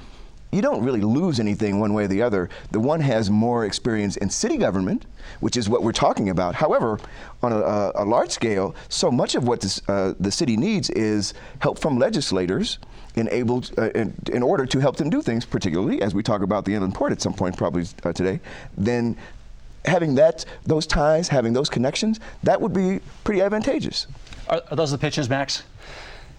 you 0.54 0.62
don't 0.62 0.84
really 0.84 1.00
lose 1.00 1.40
anything 1.40 1.80
one 1.80 1.92
way 1.94 2.04
or 2.04 2.08
the 2.08 2.22
other. 2.22 2.48
The 2.70 2.80
one 2.80 3.00
has 3.00 3.30
more 3.30 3.64
experience 3.64 4.16
in 4.16 4.30
city 4.30 4.56
government, 4.56 5.06
which 5.40 5.56
is 5.56 5.68
what 5.68 5.82
we're 5.82 5.92
talking 5.92 6.30
about. 6.30 6.54
However, 6.54 6.98
on 7.42 7.52
a, 7.52 7.92
a 7.96 8.04
large 8.04 8.30
scale, 8.30 8.74
so 8.88 9.10
much 9.10 9.34
of 9.34 9.48
what 9.48 9.60
this, 9.60 9.82
uh, 9.88 10.14
the 10.20 10.30
city 10.30 10.56
needs 10.56 10.90
is 10.90 11.34
help 11.58 11.78
from 11.78 11.98
legislators 11.98 12.78
enabled 13.16 13.72
uh, 13.78 13.90
in, 13.90 14.14
in, 14.32 14.42
order 14.42 14.66
to 14.66 14.78
help 14.78 14.96
them 14.96 15.10
do 15.10 15.22
things, 15.22 15.44
particularly 15.44 16.02
as 16.02 16.14
we 16.14 16.22
talk 16.22 16.42
about 16.42 16.64
the 16.64 16.74
inland 16.74 16.94
port 16.94 17.12
at 17.12 17.20
some 17.20 17.32
point 17.32 17.56
probably 17.56 17.84
uh, 18.04 18.12
today, 18.12 18.40
then 18.76 19.16
having 19.84 20.14
that, 20.14 20.44
those 20.64 20.86
ties, 20.86 21.28
having 21.28 21.52
those 21.52 21.68
connections, 21.68 22.18
that 22.42 22.60
would 22.60 22.72
be 22.72 23.00
pretty 23.22 23.40
advantageous. 23.40 24.06
Are, 24.48 24.62
are 24.70 24.76
those 24.76 24.90
the 24.90 24.98
pitches, 24.98 25.28
Max? 25.28 25.62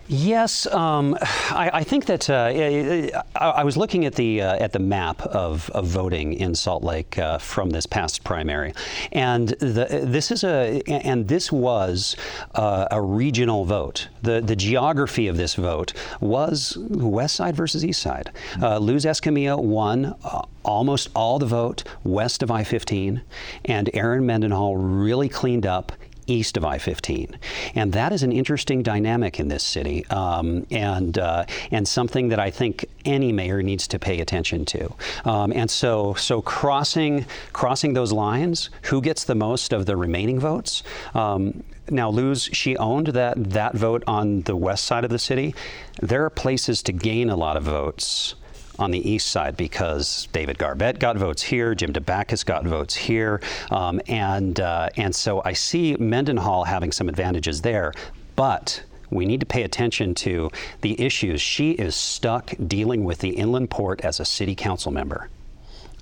Yes, 0.07 0.67
um, 0.67 1.17
I, 1.49 1.71
I, 1.73 1.83
think 1.83 2.05
that 2.05 2.29
uh, 2.29 2.51
I, 2.53 3.11
I, 3.35 3.63
was 3.63 3.75
looking 3.75 4.05
at 4.05 4.13
the 4.13 4.39
uh, 4.39 4.55
at 4.57 4.71
the 4.71 4.77
map 4.77 5.19
of, 5.23 5.67
of 5.71 5.87
voting 5.87 6.33
in 6.33 6.53
Salt 6.53 6.83
Lake 6.83 7.17
uh, 7.17 7.39
from 7.39 7.71
this 7.71 7.87
past 7.87 8.23
primary, 8.23 8.73
and 9.13 9.49
the, 9.49 10.01
this 10.03 10.29
is 10.29 10.43
a 10.43 10.83
and 10.87 11.27
this 11.27 11.51
was 11.51 12.15
uh, 12.53 12.87
a 12.91 13.01
regional 13.01 13.65
vote. 13.65 14.09
The 14.21 14.41
the 14.41 14.55
geography 14.55 15.27
of 15.27 15.37
this 15.37 15.55
vote 15.55 15.93
was 16.21 16.77
West 16.79 17.35
Side 17.35 17.55
versus 17.55 17.83
East 17.83 18.03
Side. 18.03 18.29
Uh, 18.61 18.77
Luz 18.77 19.05
Escamilla 19.05 19.59
won 19.59 20.13
uh, 20.23 20.43
almost 20.63 21.09
all 21.15 21.39
the 21.39 21.47
vote 21.47 21.83
west 22.03 22.43
of 22.43 22.51
I-15, 22.51 23.21
and 23.65 23.89
Erin 23.95 24.23
Mendenhall 24.23 24.77
really 24.77 25.29
cleaned 25.29 25.65
up 25.65 25.93
east 26.27 26.57
of 26.57 26.65
I-15, 26.65 27.35
and 27.75 27.93
that 27.93 28.11
is 28.11 28.23
an 28.23 28.31
interesting 28.31 28.83
dynamic 28.83 29.39
in 29.39 29.47
this 29.47 29.63
city, 29.63 30.05
um, 30.07 30.65
and 30.71 31.17
uh, 31.17 31.45
and 31.71 31.87
something 31.87 32.29
that 32.29 32.39
I 32.39 32.49
think 32.51 32.85
any 33.05 33.31
mayor 33.31 33.61
needs 33.61 33.87
to 33.89 33.99
pay 33.99 34.19
attention 34.19 34.65
to. 34.65 34.93
Um, 35.25 35.51
and 35.53 35.69
so 35.69 36.13
so 36.15 36.41
crossing 36.41 37.25
crossing 37.53 37.93
those 37.93 38.11
lines, 38.11 38.69
who 38.83 39.01
gets 39.01 39.23
the 39.23 39.35
most 39.35 39.73
of 39.73 39.85
the 39.85 39.95
remaining 39.95 40.39
votes? 40.39 40.83
Um, 41.13 41.63
now, 41.89 42.09
Luz, 42.09 42.49
she 42.51 42.75
owned 42.77 43.07
that 43.07 43.51
that 43.51 43.75
vote 43.75 44.03
on 44.07 44.41
the 44.41 44.55
west 44.55 44.85
side 44.85 45.03
of 45.03 45.11
the 45.11 45.19
city. 45.19 45.53
There 46.01 46.25
are 46.25 46.29
places 46.29 46.81
to 46.83 46.91
gain 46.91 47.29
a 47.29 47.35
lot 47.35 47.57
of 47.57 47.63
votes 47.63 48.35
on 48.79 48.91
the 48.91 49.09
east 49.09 49.27
side 49.27 49.57
because 49.57 50.27
David 50.31 50.57
Garbett 50.57 50.99
got 50.99 51.17
votes 51.17 51.41
here, 51.41 51.75
Jim 51.75 51.93
Dabakis 51.93 52.45
got 52.45 52.65
votes 52.65 52.95
here, 52.95 53.41
um, 53.71 54.01
and 54.07 54.59
uh, 54.59 54.89
and 54.97 55.15
so 55.15 55.41
I 55.45 55.53
see 55.53 55.95
Mendenhall 55.97 56.63
having 56.63 56.91
some 56.91 57.09
advantages 57.09 57.61
there, 57.61 57.93
but 58.35 58.83
we 59.09 59.25
need 59.25 59.39
to 59.39 59.45
pay 59.45 59.63
attention 59.63 60.15
to 60.15 60.49
the 60.81 60.99
issues. 61.01 61.41
She 61.41 61.71
is 61.71 61.95
stuck 61.95 62.53
dealing 62.67 63.03
with 63.03 63.19
the 63.19 63.29
inland 63.29 63.69
port 63.69 64.01
as 64.01 64.19
a 64.19 64.25
city 64.25 64.55
council 64.55 64.91
member. 64.91 65.29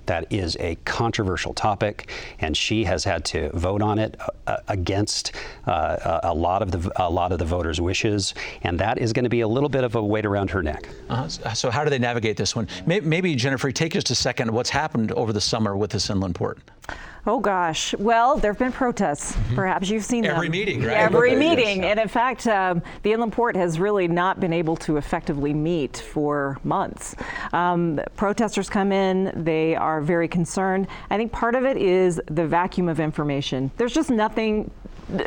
That 0.06 0.26
is 0.30 0.56
a 0.60 0.76
controversial 0.84 1.54
topic, 1.54 2.10
and 2.40 2.56
she 2.56 2.84
has 2.84 3.04
had 3.04 3.24
to 3.26 3.50
vote 3.50 3.82
on 3.82 3.98
it 3.98 4.16
uh, 4.20 4.28
uh 4.46 4.56
against 4.68 5.32
uh, 5.66 6.20
a 6.22 6.34
lot 6.34 6.62
of 6.62 6.70
the 6.70 6.92
a 6.96 7.10
lot 7.10 7.32
of 7.32 7.38
the 7.38 7.44
voters' 7.44 7.80
wishes, 7.80 8.34
and 8.62 8.78
that 8.80 8.98
is 8.98 9.12
going 9.12 9.24
to 9.24 9.30
be 9.30 9.40
a 9.40 9.48
little 9.48 9.68
bit 9.68 9.84
of 9.84 9.94
a 9.94 10.02
weight 10.02 10.26
around 10.26 10.50
her 10.50 10.62
neck. 10.62 10.88
Uh, 11.08 11.28
so, 11.28 11.70
how 11.70 11.84
do 11.84 11.90
they 11.90 11.98
navigate 11.98 12.36
this 12.36 12.54
one? 12.54 12.68
Maybe, 12.86 13.34
Jennifer, 13.34 13.70
take 13.72 13.92
just 13.92 14.10
a 14.10 14.14
second. 14.14 14.50
What's 14.52 14.70
happened 14.70 15.12
over 15.12 15.32
the 15.32 15.40
summer 15.40 15.76
with 15.76 15.90
this 15.90 16.10
inland 16.10 16.34
port? 16.34 16.58
Oh 17.26 17.40
gosh. 17.40 17.94
Well, 17.94 18.36
there 18.36 18.52
have 18.52 18.58
been 18.58 18.72
protests. 18.72 19.32
Mm-hmm. 19.32 19.54
Perhaps 19.54 19.88
you've 19.88 20.04
seen 20.04 20.26
every 20.26 20.48
them. 20.48 20.52
meeting, 20.52 20.82
right? 20.82 20.96
Every 20.96 21.34
meeting, 21.34 21.78
yes. 21.78 21.86
and 21.86 22.00
in 22.00 22.08
fact, 22.08 22.46
um, 22.46 22.82
the 23.02 23.12
inland 23.12 23.32
port 23.32 23.56
has 23.56 23.80
really 23.80 24.06
not 24.08 24.40
been 24.40 24.52
able 24.52 24.76
to 24.76 24.98
effectively 24.98 25.54
meet 25.54 25.96
for 25.96 26.58
months. 26.64 27.16
Um, 27.52 27.98
protesters 28.16 28.68
come 28.68 28.92
in; 28.92 29.32
they 29.42 29.74
are 29.74 30.02
very 30.02 30.28
concerned. 30.28 30.86
I 31.08 31.16
think 31.16 31.32
part 31.32 31.54
of 31.54 31.64
it 31.64 31.78
is 31.78 32.20
the 32.26 32.46
vacuum 32.46 32.88
of 32.88 33.00
information. 33.00 33.70
There's 33.78 33.94
just 33.94 34.10
nothing 34.10 34.70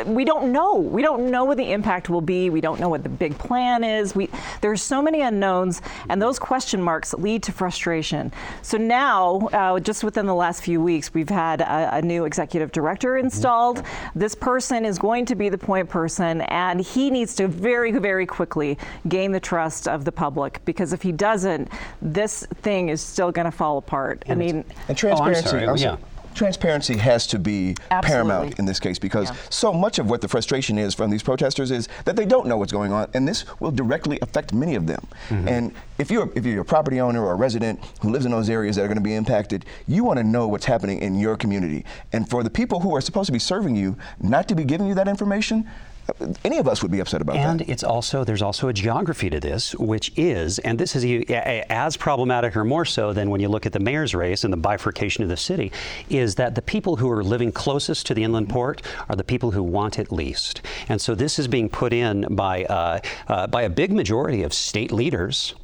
we 0.05 0.25
don't 0.25 0.51
know. 0.51 0.75
We 0.75 1.01
don't 1.01 1.29
know 1.29 1.43
what 1.43 1.57
the 1.57 1.71
impact 1.71 2.09
will 2.09 2.21
be. 2.21 2.49
We 2.49 2.61
don't 2.61 2.79
know 2.79 2.89
what 2.89 3.03
the 3.03 3.09
big 3.09 3.37
plan 3.37 3.83
is. 3.83 4.15
We 4.15 4.29
there's 4.61 4.81
so 4.81 5.01
many 5.01 5.21
unknowns, 5.21 5.81
and 6.09 6.21
those 6.21 6.39
question 6.39 6.81
marks 6.81 7.13
lead 7.13 7.43
to 7.43 7.51
frustration. 7.51 8.31
So 8.61 8.77
now, 8.77 9.37
uh, 9.53 9.79
just 9.79 10.03
within 10.03 10.25
the 10.25 10.35
last 10.35 10.63
few 10.63 10.81
weeks, 10.81 11.13
we've 11.13 11.29
had 11.29 11.61
a, 11.61 11.97
a 11.97 12.01
new 12.01 12.25
executive 12.25 12.71
director 12.71 13.13
mm-hmm. 13.13 13.25
installed. 13.25 13.77
Mm-hmm. 13.77 14.19
This 14.19 14.35
person 14.35 14.85
is 14.85 14.97
going 14.97 15.25
to 15.25 15.35
be 15.35 15.49
the 15.49 15.57
point 15.57 15.89
person, 15.89 16.41
and 16.41 16.81
he 16.81 17.09
needs 17.09 17.35
to 17.35 17.47
very, 17.47 17.91
very 17.91 18.25
quickly 18.25 18.77
gain 19.07 19.31
the 19.31 19.39
trust 19.39 19.87
of 19.87 20.05
the 20.05 20.11
public 20.11 20.61
because 20.65 20.93
if 20.93 21.01
he 21.01 21.11
doesn't, 21.11 21.69
this 22.01 22.45
thing 22.61 22.89
is 22.89 23.01
still 23.01 23.31
going 23.31 23.45
to 23.45 23.51
fall 23.51 23.77
apart. 23.77 24.23
And 24.27 24.41
I 24.41 24.45
mean, 24.45 24.65
and 24.87 24.97
transparency. 24.97 25.57
Oh, 25.57 25.71
I'm 25.71 25.77
yeah 25.77 25.97
transparency 26.38 26.95
has 26.97 27.28
to 27.28 27.39
be 27.39 27.76
Absolutely. 27.91 28.08
paramount 28.08 28.60
in 28.60 28.65
this 28.65 28.80
case 28.80 29.00
because 29.00 29.30
yeah. 29.30 29.36
so 29.50 29.73
much 29.73 30.00
of 30.00 30.10
what 30.10 30.21
the 30.21 30.28
frustration 30.28 30.78
is 30.78 30.93
from 30.93 31.10
these 31.10 31.23
protesters 31.23 31.71
is 31.71 31.89
that 32.06 32.15
they 32.15 32.26
don't 32.26 32.47
know 32.47 32.58
what's 32.58 32.71
going 32.71 32.93
on, 32.93 33.10
and 33.13 33.28
this 33.28 33.45
will 33.60 33.71
directly 33.71 34.19
affect 34.21 34.54
many 34.54 34.76
of 34.76 34.88
them. 34.88 35.06
Mm-hmm. 35.30 35.47
And 35.47 35.73
if 35.97 36.12
you're 36.12 36.32
if 36.36 36.45
you're 36.45 36.62
a 36.62 36.65
property 36.65 37.02
owner 37.02 37.23
or 37.23 37.32
a 37.32 37.36
resident 37.36 37.84
who 38.02 38.12
lives 38.12 38.26
in 38.26 38.32
those 38.32 38.50
areas 38.50 38.76
that 38.76 38.84
are 38.84 38.88
going 38.88 38.97
to 38.97 39.04
be 39.04 39.15
impacted, 39.15 39.65
you 39.88 40.04
want 40.04 40.17
to 40.17 40.23
know 40.23 40.47
what's 40.47 40.65
happening 40.65 41.00
in 41.00 41.19
your 41.19 41.36
community. 41.36 41.84
And 42.13 42.30
for 42.30 42.43
the 42.43 42.50
people 42.50 42.80
who 42.80 42.95
are 42.95 43.02
supposed 43.02 43.28
to 43.28 43.34
be 43.34 43.39
serving 43.39 43.76
you 43.76 43.97
not 44.21 44.47
to 44.47 44.56
be 44.56 44.63
giving 44.63 44.88
you 44.88 44.93
that 44.95 45.08
information, 45.08 45.67
any 46.43 46.57
of 46.57 46.67
us 46.67 46.81
would 46.81 46.91
be 46.91 46.99
upset 46.99 47.21
about 47.21 47.35
and 47.35 47.59
that. 47.59 47.63
And 47.63 47.69
it's 47.69 47.83
also 47.83 48.23
there's 48.23 48.41
also 48.41 48.67
a 48.67 48.73
geography 48.73 49.29
to 49.29 49.39
this, 49.39 49.75
which 49.75 50.11
is, 50.15 50.59
and 50.59 50.79
this 50.79 50.95
is 50.95 51.05
as 51.69 51.97
problematic 51.97 52.55
or 52.55 52.63
more 52.63 52.85
so 52.85 53.13
than 53.13 53.29
when 53.29 53.41
you 53.41 53.49
look 53.49 53.65
at 53.65 53.73
the 53.73 53.79
mayor's 53.79 54.15
race 54.15 54.43
and 54.43 54.51
the 54.51 54.57
bifurcation 54.57 55.23
of 55.23 55.29
the 55.29 55.37
city, 55.37 55.71
is 56.09 56.35
that 56.35 56.55
the 56.55 56.61
people 56.61 56.95
who 56.95 57.09
are 57.09 57.23
living 57.23 57.51
closest 57.51 58.05
to 58.07 58.13
the 58.13 58.23
inland 58.23 58.49
port 58.49 58.81
are 59.09 59.15
the 59.15 59.23
people 59.23 59.51
who 59.51 59.63
want 59.63 59.99
it 59.99 60.11
least. 60.11 60.61
And 60.89 61.01
so 61.01 61.15
this 61.15 61.39
is 61.39 61.47
being 61.47 61.69
put 61.69 61.93
in 61.93 62.25
by 62.31 62.65
uh, 62.65 62.99
uh, 63.27 63.47
by 63.47 63.63
a 63.63 63.69
big 63.69 63.91
majority 63.91 64.43
of 64.43 64.53
state 64.53 64.91
leaders 64.91 65.55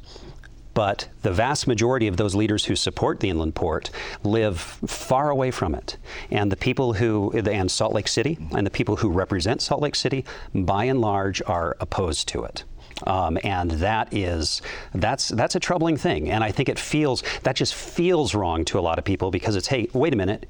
but 0.74 1.08
the 1.22 1.32
vast 1.32 1.66
majority 1.66 2.06
of 2.08 2.16
those 2.16 2.34
leaders 2.34 2.64
who 2.66 2.76
support 2.76 3.20
the 3.20 3.30
inland 3.30 3.54
port 3.54 3.90
live 4.22 4.60
far 4.60 5.30
away 5.30 5.50
from 5.50 5.74
it. 5.74 5.96
And 6.30 6.50
the 6.52 6.56
people 6.56 6.94
who, 6.94 7.30
and 7.32 7.70
Salt 7.70 7.92
Lake 7.92 8.08
City, 8.08 8.38
and 8.52 8.66
the 8.66 8.70
people 8.70 8.96
who 8.96 9.08
represent 9.10 9.62
Salt 9.62 9.80
Lake 9.80 9.94
City, 9.94 10.24
by 10.54 10.84
and 10.84 11.00
large, 11.00 11.40
are 11.46 11.76
opposed 11.80 12.28
to 12.28 12.44
it. 12.44 12.64
Um, 13.06 13.38
and 13.42 13.72
that 13.72 14.12
is 14.12 14.62
that's 14.94 15.28
that's 15.28 15.56
a 15.56 15.60
troubling 15.60 15.96
thing 15.96 16.30
and 16.30 16.44
i 16.44 16.52
think 16.52 16.68
it 16.68 16.78
feels 16.78 17.24
that 17.42 17.56
just 17.56 17.74
feels 17.74 18.36
wrong 18.36 18.64
to 18.66 18.78
a 18.78 18.82
lot 18.82 19.00
of 19.00 19.04
people 19.04 19.32
because 19.32 19.56
it's 19.56 19.66
hey 19.66 19.88
wait 19.92 20.12
a 20.12 20.16
minute 20.16 20.46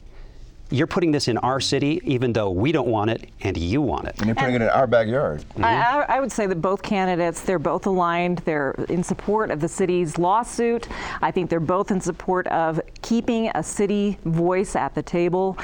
you're 0.75 0.87
putting 0.87 1.13
this 1.13 1.29
in 1.29 1.39
our 1.39 1.61
city, 1.61 2.01
even 2.05 2.33
though 2.33 2.51
we 2.51 2.73
don't 2.73 2.89
want 2.89 3.11
it 3.11 3.31
and 3.43 3.57
you 3.57 3.81
want 3.81 4.09
it. 4.09 4.17
And 4.19 4.27
you're 4.27 4.35
putting 4.35 4.55
and 4.57 4.65
it 4.65 4.67
in 4.67 4.73
our 4.73 4.87
backyard. 4.87 5.43
Mm-hmm. 5.51 5.65
I, 5.65 6.05
I, 6.09 6.21
would 6.21 6.33
say 6.33 6.47
that 6.47 6.61
both 6.61 6.83
candidates, 6.83 7.43
they're 7.43 7.59
both 7.59 7.87
aligned. 7.87 8.39
They're 8.39 8.73
in 8.89 9.03
support 9.05 9.51
of 9.51 9.61
the 9.61 9.69
city's 9.69 10.19
lawsuit. 10.19 10.89
I 11.23 11.31
think 11.31 11.49
they're 11.49 11.61
both 11.61 11.91
in 11.91 12.01
support 12.01 12.47
of 12.49 12.81
keeping 13.03 13.51
a 13.55 13.63
city 13.63 14.19
voice 14.25 14.75
at 14.75 14.95
the 14.95 15.03
table. 15.03 15.57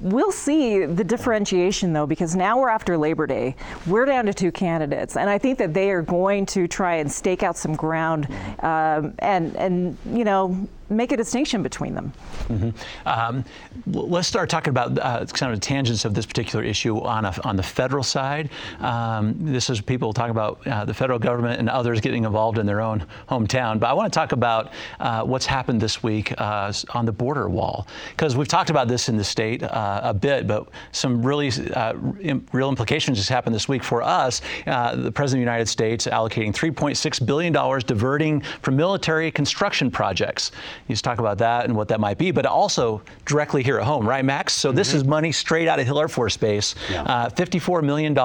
We'll 0.00 0.32
see 0.32 0.86
the 0.86 1.02
differentiation 1.02 1.92
though, 1.92 2.06
because 2.06 2.36
now 2.36 2.60
we're 2.60 2.68
after 2.68 2.96
Labor 2.96 3.26
Day. 3.26 3.56
We're 3.86 4.04
down 4.04 4.26
to 4.26 4.34
two 4.34 4.52
candidates, 4.52 5.16
and 5.16 5.28
I 5.28 5.38
think 5.38 5.58
that 5.58 5.74
they 5.74 5.90
are 5.90 6.02
going 6.02 6.46
to 6.46 6.68
try 6.68 6.96
and 6.96 7.10
stake 7.10 7.42
out 7.42 7.56
some 7.56 7.74
ground, 7.74 8.28
um, 8.60 9.14
and 9.18 9.56
and 9.56 9.98
you 10.12 10.24
know 10.24 10.68
make 10.90 11.12
a 11.12 11.16
distinction 11.16 11.62
between 11.62 11.94
them. 11.94 12.12
Mm-hmm. 12.48 13.08
Um, 13.08 13.44
let's 13.86 14.28
start 14.28 14.48
talking 14.48 14.70
about 14.70 14.98
uh, 14.98 15.24
kind 15.26 15.52
of 15.52 15.60
tangents 15.60 16.04
of 16.04 16.14
this 16.14 16.26
particular 16.26 16.64
issue 16.64 17.00
on 17.00 17.24
a, 17.24 17.34
on 17.44 17.56
the 17.56 17.62
federal 17.62 18.02
side. 18.02 18.50
Um, 18.80 19.34
this 19.38 19.70
is 19.70 19.80
people 19.80 20.12
talking 20.12 20.30
about 20.30 20.66
uh, 20.66 20.84
the 20.84 20.94
federal 20.94 21.18
government 21.18 21.60
and 21.60 21.68
others 21.68 22.00
getting 22.00 22.24
involved 22.24 22.58
in 22.58 22.66
their 22.66 22.80
own 22.80 23.04
hometown. 23.28 23.78
But 23.78 23.88
I 23.88 23.92
want 23.92 24.12
to 24.12 24.18
talk 24.18 24.32
about 24.32 24.72
uh, 25.00 25.24
what's 25.24 25.46
happened 25.46 25.80
this 25.80 26.02
week 26.02 26.32
uh, 26.38 26.72
on 26.94 27.04
the 27.04 27.12
border 27.12 27.48
wall 27.48 27.86
because 28.10 28.36
we've 28.36 28.48
talked 28.48 28.70
about 28.70 28.88
this 28.88 29.08
in 29.08 29.16
the 29.16 29.24
state 29.24 29.62
uh, 29.62 30.00
a 30.02 30.14
bit, 30.14 30.46
but 30.46 30.68
some 30.92 31.22
really 31.22 31.50
uh, 31.74 31.94
real 32.52 32.68
implications 32.68 33.18
just 33.18 33.28
happened 33.28 33.54
this 33.54 33.68
week 33.68 33.84
for 33.84 34.02
us. 34.02 34.40
the 34.64 35.12
president 35.14 35.24
of 35.24 35.30
the 35.30 35.38
United 35.38 35.68
States 35.68 36.06
allocating 36.06 36.52
3.6 36.52 37.26
billion 37.26 37.52
dollars 37.52 37.84
diverting 37.84 38.40
from 38.62 38.76
military 38.76 39.30
construction 39.30 39.90
projects. 39.90 40.52
You 40.86 40.94
just 40.94 41.04
talk 41.04 41.18
about 41.18 41.38
that 41.38 41.64
and 41.64 41.76
what 41.76 41.88
that 41.88 42.00
might 42.00 42.18
be, 42.18 42.30
but 42.30 42.46
also 42.46 43.02
directly 43.24 43.62
here 43.62 43.78
at 43.78 43.84
home, 43.84 44.08
right, 44.08 44.24
Max? 44.24 44.52
So 44.52 44.68
mm-hmm. 44.68 44.76
this 44.76 44.94
is 44.94 45.04
money 45.04 45.32
straight 45.32 45.68
out 45.68 45.78
of 45.78 45.86
Hill 45.86 46.00
Air 46.00 46.08
Force 46.08 46.36
Base. 46.36 46.74
Yeah. 46.90 47.02
Uh, 47.02 47.30
$54 47.30 47.82
million 47.82 48.16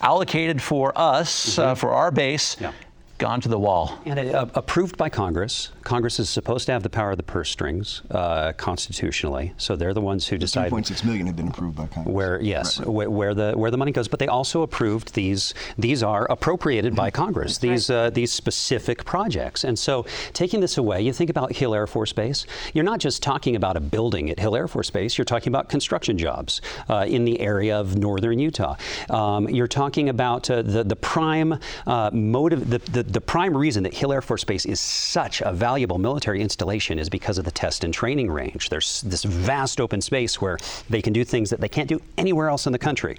allocated 0.00 0.60
for 0.60 0.92
us, 0.96 1.58
uh, 1.58 1.62
mm-hmm. 1.62 1.70
uh, 1.70 1.74
for 1.74 1.92
our 1.92 2.10
base. 2.10 2.56
Yeah 2.60 2.72
gone 3.20 3.40
to 3.42 3.48
the 3.48 3.58
wall. 3.58 4.00
And 4.06 4.18
uh, 4.18 4.46
approved 4.54 4.96
by 4.96 5.10
Congress. 5.10 5.70
Congress 5.84 6.18
is 6.18 6.28
supposed 6.28 6.66
to 6.66 6.72
have 6.72 6.82
the 6.82 6.90
power 6.90 7.12
of 7.12 7.18
the 7.18 7.22
purse 7.22 7.50
strings 7.50 8.02
uh, 8.10 8.52
constitutionally, 8.54 9.52
so 9.58 9.76
they're 9.76 9.94
the 9.94 10.00
ones 10.00 10.26
who 10.26 10.36
the 10.36 10.40
decide. 10.40 10.72
2.6 10.72 11.04
million 11.04 11.26
have 11.26 11.36
been 11.36 11.48
approved 11.48 11.76
by 11.76 11.86
Congress. 11.86 12.12
Where 12.12 12.40
yes, 12.40 12.78
right, 12.78 12.86
right. 12.86 12.92
Where, 12.92 13.10
where, 13.10 13.34
the 13.34 13.52
where 13.52 13.70
the 13.70 13.76
money 13.76 13.92
goes, 13.92 14.08
but 14.08 14.18
they 14.18 14.26
also 14.26 14.62
approved 14.62 15.14
these. 15.14 15.54
These 15.78 16.02
are 16.02 16.24
appropriated 16.30 16.96
by 16.96 17.10
Congress. 17.10 17.58
these 17.58 17.90
uh, 17.90 18.10
these 18.10 18.32
specific 18.32 19.04
projects, 19.04 19.64
and 19.64 19.78
so 19.78 20.06
taking 20.32 20.60
this 20.60 20.78
away, 20.78 21.02
you 21.02 21.12
think 21.12 21.28
about 21.28 21.52
Hill 21.52 21.74
Air 21.74 21.86
Force 21.86 22.14
Base. 22.14 22.46
You're 22.72 22.84
not 22.84 23.00
just 23.00 23.22
talking 23.22 23.54
about 23.54 23.76
a 23.76 23.80
building 23.80 24.30
at 24.30 24.38
Hill 24.38 24.56
Air 24.56 24.66
Force 24.66 24.88
Base. 24.88 25.18
You're 25.18 25.26
talking 25.26 25.48
about 25.48 25.68
construction 25.68 26.16
jobs 26.16 26.62
uh, 26.88 27.04
in 27.06 27.26
the 27.26 27.38
area 27.40 27.78
of 27.78 27.98
northern 27.98 28.38
Utah. 28.38 28.76
Um, 29.10 29.46
you're 29.48 29.68
talking 29.68 30.08
about 30.08 30.48
uh, 30.50 30.62
the 30.62 30.84
the 30.84 30.96
prime 30.96 31.58
uh, 31.86 32.10
motive 32.14 32.70
the, 32.70 32.78
the 32.78 33.09
the 33.10 33.20
prime 33.20 33.56
reason 33.56 33.82
that 33.82 33.92
Hill 33.92 34.12
Air 34.12 34.22
Force 34.22 34.44
Base 34.44 34.64
is 34.64 34.78
such 34.78 35.40
a 35.40 35.52
valuable 35.52 35.98
military 35.98 36.40
installation 36.40 36.96
is 36.98 37.08
because 37.08 37.38
of 37.38 37.44
the 37.44 37.50
test 37.50 37.82
and 37.82 37.92
training 37.92 38.30
range. 38.30 38.70
There's 38.70 39.02
this 39.02 39.24
vast 39.24 39.80
open 39.80 40.00
space 40.00 40.40
where 40.40 40.58
they 40.88 41.02
can 41.02 41.12
do 41.12 41.24
things 41.24 41.50
that 41.50 41.60
they 41.60 41.68
can't 41.68 41.88
do 41.88 42.00
anywhere 42.16 42.48
else 42.48 42.66
in 42.66 42.72
the 42.72 42.78
country. 42.78 43.16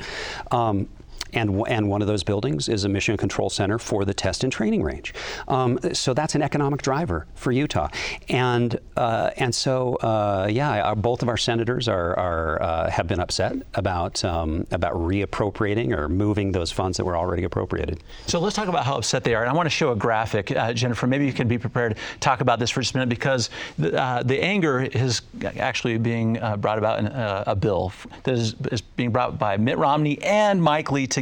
Um, 0.51 0.87
and, 1.33 1.61
and 1.67 1.89
one 1.89 2.01
of 2.01 2.07
those 2.07 2.23
buildings 2.23 2.69
is 2.69 2.83
a 2.83 2.89
mission 2.89 3.17
control 3.17 3.49
center 3.49 3.79
for 3.79 4.05
the 4.05 4.13
test 4.13 4.43
and 4.43 4.51
training 4.51 4.83
range. 4.83 5.13
Um, 5.47 5.79
so 5.93 6.13
that's 6.13 6.35
an 6.35 6.41
economic 6.41 6.81
driver 6.81 7.27
for 7.35 7.51
Utah. 7.51 7.89
And, 8.29 8.79
uh, 8.97 9.31
and 9.37 9.53
so, 9.53 9.95
uh, 9.95 10.47
yeah, 10.51 10.81
our, 10.81 10.95
both 10.95 11.21
of 11.21 11.29
our 11.29 11.37
senators 11.37 11.87
are, 11.87 12.17
are 12.17 12.61
uh, 12.61 12.89
have 12.89 13.07
been 13.07 13.19
upset 13.19 13.55
about, 13.75 14.23
um, 14.25 14.65
about 14.71 14.93
reappropriating 14.93 15.91
or 15.91 16.09
moving 16.09 16.51
those 16.51 16.71
funds 16.71 16.97
that 16.97 17.05
were 17.05 17.17
already 17.17 17.43
appropriated. 17.43 17.99
So 18.27 18.39
let's 18.39 18.55
talk 18.55 18.67
about 18.67 18.85
how 18.85 18.97
upset 18.97 19.23
they 19.23 19.33
are. 19.35 19.41
And 19.41 19.49
I 19.49 19.53
want 19.53 19.65
to 19.65 19.71
show 19.71 19.91
a 19.91 19.95
graphic. 19.95 20.51
Uh, 20.51 20.73
Jennifer, 20.73 21.07
maybe 21.07 21.25
you 21.25 21.33
can 21.33 21.47
be 21.47 21.57
prepared 21.57 21.95
to 21.95 22.19
talk 22.19 22.41
about 22.41 22.59
this 22.59 22.69
for 22.69 22.81
just 22.81 22.93
a 22.95 22.97
minute 22.97 23.09
because 23.09 23.49
the, 23.77 23.99
uh, 23.99 24.23
the 24.23 24.41
anger 24.41 24.81
is 24.81 25.21
actually 25.57 25.97
being 25.97 26.41
uh, 26.41 26.57
brought 26.57 26.77
about 26.77 26.99
in 26.99 27.07
a 27.07 27.55
bill 27.55 27.93
that 28.23 28.33
is, 28.33 28.55
is 28.71 28.81
being 28.81 29.11
brought 29.11 29.37
by 29.39 29.57
Mitt 29.57 29.77
Romney 29.77 30.21
and 30.23 30.61
Mike 30.61 30.91
Lee 30.91 31.07
together. 31.07 31.20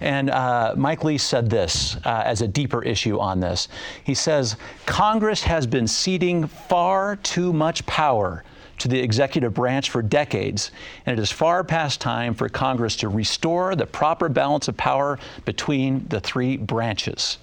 And 0.00 0.30
uh, 0.30 0.74
Mike 0.76 1.04
Lee 1.04 1.18
said 1.18 1.50
this 1.50 1.96
uh, 2.04 2.22
as 2.24 2.42
a 2.42 2.48
deeper 2.48 2.82
issue 2.82 3.18
on 3.18 3.40
this. 3.40 3.68
He 4.04 4.14
says 4.14 4.56
Congress 4.86 5.42
has 5.42 5.66
been 5.66 5.86
ceding 5.86 6.46
far 6.46 7.16
too 7.16 7.52
much 7.52 7.84
power 7.86 8.44
to 8.78 8.88
the 8.88 8.98
executive 8.98 9.52
branch 9.54 9.90
for 9.90 10.00
decades, 10.00 10.70
and 11.04 11.18
it 11.18 11.22
is 11.22 11.30
far 11.30 11.62
past 11.62 12.00
time 12.00 12.34
for 12.34 12.48
Congress 12.48 12.96
to 12.96 13.08
restore 13.08 13.76
the 13.76 13.86
proper 13.86 14.28
balance 14.28 14.68
of 14.68 14.76
power 14.76 15.18
between 15.44 16.06
the 16.08 16.18
three 16.18 16.56
branches. 16.56 17.38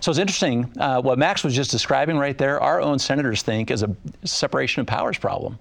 So 0.00 0.10
it's 0.10 0.20
interesting 0.20 0.70
uh, 0.78 1.00
what 1.00 1.18
Max 1.18 1.42
was 1.42 1.54
just 1.54 1.70
describing 1.72 2.16
right 2.18 2.38
there. 2.38 2.60
Our 2.60 2.80
own 2.80 2.98
senators 2.98 3.42
think 3.42 3.70
is 3.70 3.82
a 3.82 3.96
separation 4.24 4.80
of 4.80 4.86
powers 4.86 5.18
problem. 5.18 5.58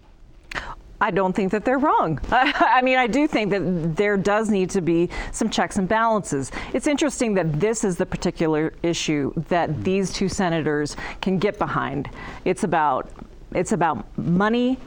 I 1.02 1.12
don't 1.12 1.34
think 1.34 1.52
that 1.52 1.66
they're 1.66 1.78
wrong. 1.78 2.20
I 2.32 2.82
mean, 2.82 2.98
I 2.98 3.08
do 3.08 3.28
think 3.28 3.52
that 3.52 3.96
there 3.96 4.18
does 4.18 4.50
need 4.50 4.70
to 4.72 4.82
be 4.82 5.10
some 5.32 5.50
checks 5.50 5.78
and 5.78 5.88
balances. 5.88 6.52
It's 6.74 6.88
interesting 6.88 7.34
that 7.36 7.60
this 7.60 7.84
is 7.84 7.98
the 7.98 8.06
particular 8.06 8.74
issue 8.82 9.34
that 9.50 9.84
these 9.84 10.14
two 10.14 10.30
senators 10.30 10.96
can 11.22 11.38
get 11.38 11.60
behind. 11.60 12.10
It's 12.46 12.64
about 12.64 13.10
it's 13.54 13.72
about 13.72 14.06
money 14.18 14.78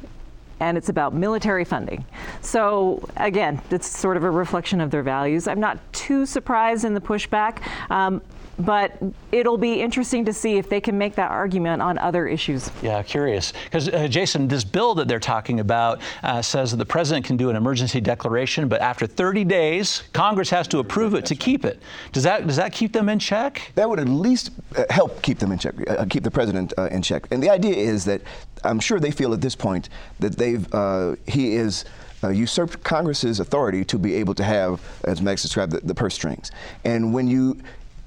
and 0.61 0.77
it's 0.77 0.89
about 0.89 1.15
military 1.15 1.65
funding. 1.65 2.05
So 2.41 3.09
again, 3.17 3.63
it's 3.71 3.87
sort 3.87 4.17
of 4.17 4.25
a 4.25 4.31
reflection 4.31 4.81
of 4.81 4.91
their 4.91 5.03
values. 5.03 5.47
I'm 5.47 5.61
not 5.61 5.79
too 5.93 6.27
surprised 6.27 6.85
in 6.85 6.95
the 6.95 7.01
pushback. 7.01 7.61
Um, 7.91 8.21
but 8.59 8.93
it'll 9.33 9.59
be 9.59 9.81
interesting 9.81 10.25
to 10.25 10.33
see 10.33 10.57
if 10.57 10.69
they 10.69 10.81
can 10.81 10.99
make 10.99 11.15
that 11.15 11.31
argument 11.31 11.81
on 11.81 11.99
other 11.99 12.27
issues. 12.27 12.71
Yeah, 12.83 13.03
curious. 13.03 13.53
Because, 13.65 13.89
uh, 13.89 14.09
Jason, 14.09 14.49
this 14.49 14.65
bill 14.65 14.95
that 14.97 15.09
they're 15.09 15.21
talking 15.21 15.61
about 15.61 16.01
uh, 16.23 16.43
says 16.43 16.73
that 16.73 16.77
the 16.79 16.87
president 16.87 17.25
can 17.25 17.37
do 17.37 17.51
an 17.51 17.57
emergency 17.57 18.01
declaration, 18.01 18.69
but 18.69 18.81
after 18.81 19.07
30 19.07 19.45
days, 19.45 20.03
Congress 20.13 20.51
has 20.51 20.67
to 20.69 20.79
approve 20.79 21.15
it 21.15 21.25
to 21.27 21.35
keep 21.35 21.65
it. 21.65 21.81
Does 22.13 22.25
that, 22.25 22.47
does 22.47 22.57
that 22.57 22.73
keep 22.73 22.93
them 22.93 23.09
in 23.09 23.19
check? 23.19 23.73
That 23.75 23.89
would 23.89 24.01
at 24.01 24.09
least 24.09 24.51
uh, 24.77 24.85
help 24.91 25.23
keep 25.23 25.39
them 25.39 25.53
in 25.53 25.59
check, 25.59 25.75
uh, 25.89 26.05
keep 26.09 26.25
the 26.25 26.31
president 26.31 26.73
uh, 26.77 26.87
in 26.87 27.03
check. 27.03 27.29
And 27.31 27.43
the 27.43 27.51
idea 27.51 27.77
is 27.77 28.05
that 28.07 28.23
I'm 28.65 28.81
sure 28.81 28.99
they 28.99 29.11
feel 29.11 29.33
at 29.33 29.41
this 29.41 29.55
point 29.55 29.89
that 30.19 30.37
they've, 30.37 30.67
uh, 30.75 31.15
he 31.27 31.55
is 31.55 31.85
uh, 32.25 32.29
usurped 32.29 32.83
Congress's 32.83 33.41
authority 33.41 33.85
to 33.85 33.99
be 33.99 34.15
able 34.15 34.35
to 34.35 34.45
have, 34.45 34.81
as 35.05 35.23
Max 35.23 35.43
described, 35.43 35.73
the, 35.73 35.81
the 35.81 35.95
purse 35.95 36.15
strings. 36.15 36.51
And 36.85 37.15
when 37.15 37.29
you, 37.29 37.59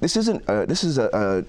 this 0.01 0.17
isn't, 0.17 0.43
uh, 0.49 0.65
this 0.65 0.83
is 0.83 0.97
a, 0.97 1.09
a 1.13 1.45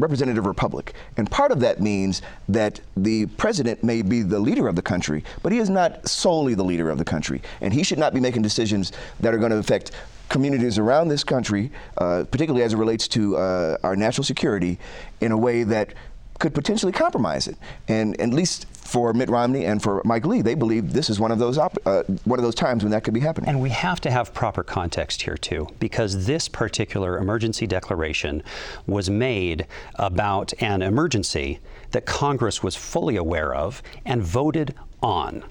representative 0.00 0.46
republic. 0.46 0.94
And 1.18 1.30
part 1.30 1.52
of 1.52 1.60
that 1.60 1.80
means 1.80 2.22
that 2.48 2.80
the 2.96 3.26
president 3.26 3.84
may 3.84 4.00
be 4.00 4.22
the 4.22 4.38
leader 4.38 4.66
of 4.66 4.76
the 4.76 4.82
country, 4.82 5.22
but 5.42 5.52
he 5.52 5.58
is 5.58 5.68
not 5.68 6.08
solely 6.08 6.54
the 6.54 6.64
leader 6.64 6.88
of 6.88 6.96
the 6.96 7.04
country. 7.04 7.42
And 7.60 7.74
he 7.74 7.82
should 7.82 7.98
not 7.98 8.14
be 8.14 8.20
making 8.20 8.42
decisions 8.42 8.92
that 9.20 9.34
are 9.34 9.38
going 9.38 9.50
to 9.50 9.58
affect 9.58 9.90
communities 10.30 10.78
around 10.78 11.08
this 11.08 11.24
country, 11.24 11.70
uh, 11.98 12.24
particularly 12.30 12.64
as 12.64 12.72
it 12.72 12.76
relates 12.76 13.08
to 13.08 13.36
uh, 13.36 13.76
our 13.82 13.96
national 13.96 14.24
security, 14.24 14.78
in 15.20 15.32
a 15.32 15.36
way 15.36 15.64
that 15.64 15.92
could 16.40 16.54
potentially 16.54 16.90
compromise 16.90 17.46
it. 17.46 17.56
And 17.86 18.20
at 18.20 18.30
least 18.30 18.66
for 18.74 19.12
Mitt 19.12 19.28
Romney 19.28 19.66
and 19.66 19.80
for 19.80 20.02
Mike 20.04 20.26
Lee, 20.26 20.42
they 20.42 20.54
believe 20.56 20.92
this 20.92 21.08
is 21.08 21.20
one 21.20 21.30
of 21.30 21.38
those 21.38 21.58
op- 21.58 21.78
uh, 21.86 22.02
one 22.24 22.40
of 22.40 22.42
those 22.42 22.56
times 22.56 22.82
when 22.82 22.90
that 22.90 23.04
could 23.04 23.14
be 23.14 23.20
happening. 23.20 23.48
And 23.48 23.60
we 23.60 23.70
have 23.70 24.00
to 24.00 24.10
have 24.10 24.34
proper 24.34 24.64
context 24.64 25.22
here 25.22 25.36
too, 25.36 25.68
because 25.78 26.26
this 26.26 26.48
particular 26.48 27.18
emergency 27.18 27.68
declaration 27.68 28.42
was 28.88 29.08
made 29.08 29.66
about 29.94 30.52
an 30.60 30.82
emergency 30.82 31.60
that 31.92 32.06
Congress 32.06 32.62
was 32.62 32.74
fully 32.74 33.16
aware 33.16 33.54
of 33.54 33.82
and 34.04 34.22
voted 34.22 34.74
on. 35.02 35.44